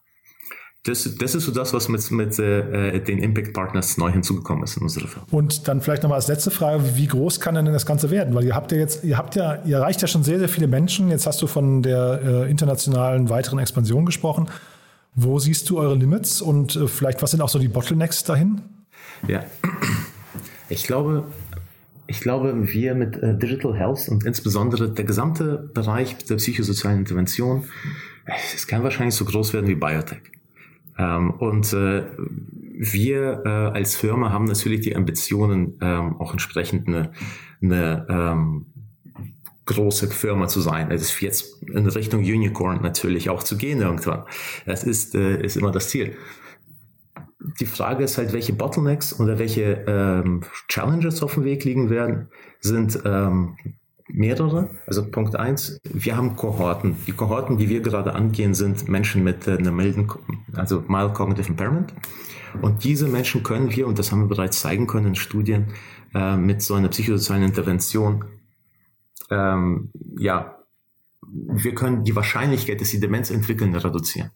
[0.83, 4.77] Das, das ist so das, was mit, mit äh, den Impact Partners neu hinzugekommen ist
[4.77, 5.27] in unserer Firma.
[5.29, 8.33] Und dann vielleicht nochmal als letzte Frage, wie groß kann denn das Ganze werden?
[8.33, 10.67] Weil ihr habt ja jetzt, ihr habt ja, ihr erreicht ja schon sehr, sehr viele
[10.67, 11.09] Menschen.
[11.09, 14.49] Jetzt hast du von der äh, internationalen weiteren Expansion gesprochen.
[15.13, 18.61] Wo siehst du eure Limits und äh, vielleicht was sind auch so die Bottlenecks dahin?
[19.27, 19.43] Ja,
[20.69, 21.25] ich glaube,
[22.07, 27.65] ich glaube, wir mit äh, Digital Health und insbesondere der gesamte Bereich der psychosozialen Intervention,
[28.53, 30.21] es kann wahrscheinlich so groß werden wie Biotech.
[30.97, 32.03] Ähm, und äh,
[32.77, 37.11] wir äh, als Firma haben natürlich die Ambitionen, ähm, auch entsprechend eine,
[37.61, 38.65] eine ähm,
[39.65, 40.91] große Firma zu sein.
[40.91, 44.23] Es ist jetzt in Richtung Unicorn natürlich auch zu gehen irgendwann.
[44.65, 46.17] Das ist, äh, ist immer das Ziel.
[47.59, 52.29] Die Frage ist halt, welche Bottlenecks oder welche ähm, Challenges auf dem Weg liegen werden,
[52.59, 53.57] sind ähm,
[54.07, 54.69] mehrere.
[54.87, 56.95] Also Punkt eins, wir haben Kohorten.
[57.07, 60.11] Die Kohorten, die wir gerade angehen, sind Menschen mit äh, einer milden,
[60.53, 61.93] also mild cognitive impairment.
[62.61, 65.67] Und diese Menschen können wir, und das haben wir bereits zeigen können in Studien,
[66.13, 68.25] äh, mit so einer psychosozialen Intervention
[69.31, 70.57] ähm, ja,
[71.31, 74.31] wir können die Wahrscheinlichkeit, dass sie Demenz entwickeln, reduzieren.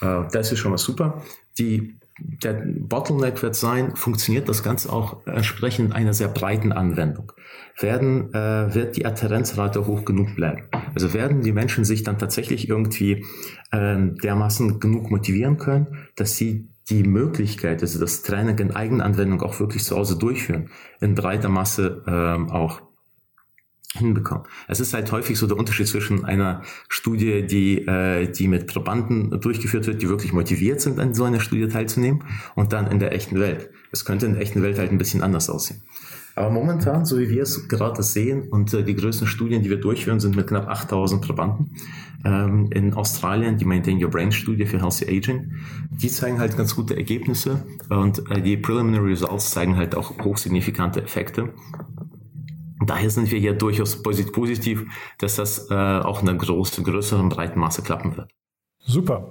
[0.00, 1.22] Äh, das ist schon mal super.
[1.58, 7.32] Die, der Bottleneck wird sein, funktioniert das Ganze auch entsprechend einer sehr breiten Anwendung?
[7.78, 10.64] Werden, äh, wird die Adherenzrate hoch genug bleiben?
[10.94, 13.24] Also werden die Menschen sich dann tatsächlich irgendwie
[13.72, 19.58] äh, dermaßen genug motivieren können, dass sie die Möglichkeit, also das Training in Eigenanwendung auch
[19.60, 22.82] wirklich zu Hause durchführen, in breiter Masse ähm, auch
[23.96, 24.44] hinbekommen.
[24.68, 29.40] Es ist halt häufig so der Unterschied zwischen einer Studie, die, äh, die mit Probanden
[29.40, 32.22] durchgeführt wird, die wirklich motiviert sind, an so einer Studie teilzunehmen,
[32.54, 33.70] und dann in der echten Welt.
[33.90, 35.82] Es könnte in der echten Welt halt ein bisschen anders aussehen.
[36.36, 39.80] Aber momentan, so wie wir es gerade sehen, und äh, die größten Studien, die wir
[39.80, 41.76] durchführen, sind mit knapp 8000 Probanden
[42.24, 45.52] ähm, in Australien, die Maintain Your Brain Studie für Healthy Aging.
[45.90, 51.02] Die zeigen halt ganz gute Ergebnisse und äh, die Preliminary Results zeigen halt auch hochsignifikante
[51.02, 51.52] Effekte.
[52.84, 54.84] Daher sind wir hier durchaus positiv,
[55.18, 58.30] dass das äh, auch in einer großen, größeren, breiten Masse klappen wird.
[58.78, 59.30] Super.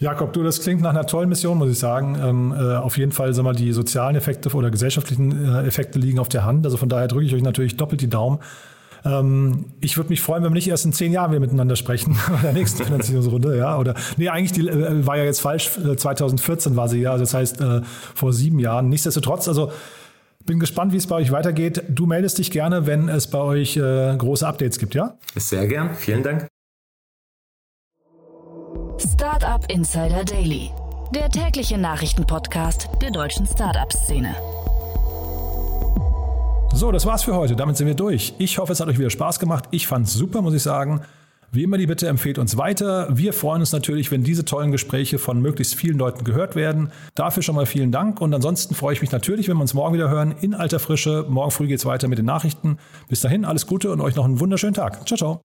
[0.00, 2.16] Jakob, du, das klingt nach einer tollen Mission, muss ich sagen.
[2.22, 6.20] Ähm, äh, auf jeden Fall, sag mal, die sozialen Effekte oder gesellschaftlichen äh, Effekte liegen
[6.20, 6.64] auf der Hand.
[6.64, 8.38] Also von daher drücke ich euch natürlich doppelt die Daumen.
[9.04, 12.16] Ähm, ich würde mich freuen, wenn wir nicht erst in zehn Jahren wieder miteinander sprechen,
[12.28, 13.76] bei der nächsten Finanzierungsrunde, ja.
[13.76, 17.24] Oder nee, eigentlich die äh, war ja jetzt falsch, 2014 äh, war sie ja, also
[17.24, 17.80] das heißt äh,
[18.14, 18.88] vor sieben Jahren.
[18.88, 19.72] Nichtsdestotrotz, also
[20.48, 21.84] bin gespannt, wie es bei euch weitergeht.
[21.88, 25.16] Du meldest dich gerne, wenn es bei euch äh, große Updates gibt, ja?
[25.36, 25.94] Sehr gern.
[25.94, 26.48] Vielen Dank.
[28.98, 30.70] Startup Insider Daily,
[31.14, 34.34] der tägliche Nachrichtenpodcast der deutschen Startup-Szene.
[36.72, 37.54] So, das war's für heute.
[37.54, 38.34] Damit sind wir durch.
[38.38, 39.64] Ich hoffe, es hat euch wieder Spaß gemacht.
[39.70, 41.02] Ich fand's super, muss ich sagen.
[41.50, 43.08] Wie immer die Bitte, empfehlt uns weiter.
[43.10, 46.92] Wir freuen uns natürlich, wenn diese tollen Gespräche von möglichst vielen Leuten gehört werden.
[47.14, 49.94] Dafür schon mal vielen Dank und ansonsten freue ich mich natürlich, wenn wir uns morgen
[49.94, 51.24] wieder hören in alter Frische.
[51.28, 52.76] Morgen früh geht's weiter mit den Nachrichten.
[53.08, 55.06] Bis dahin alles Gute und euch noch einen wunderschönen Tag.
[55.06, 55.47] Ciao, ciao.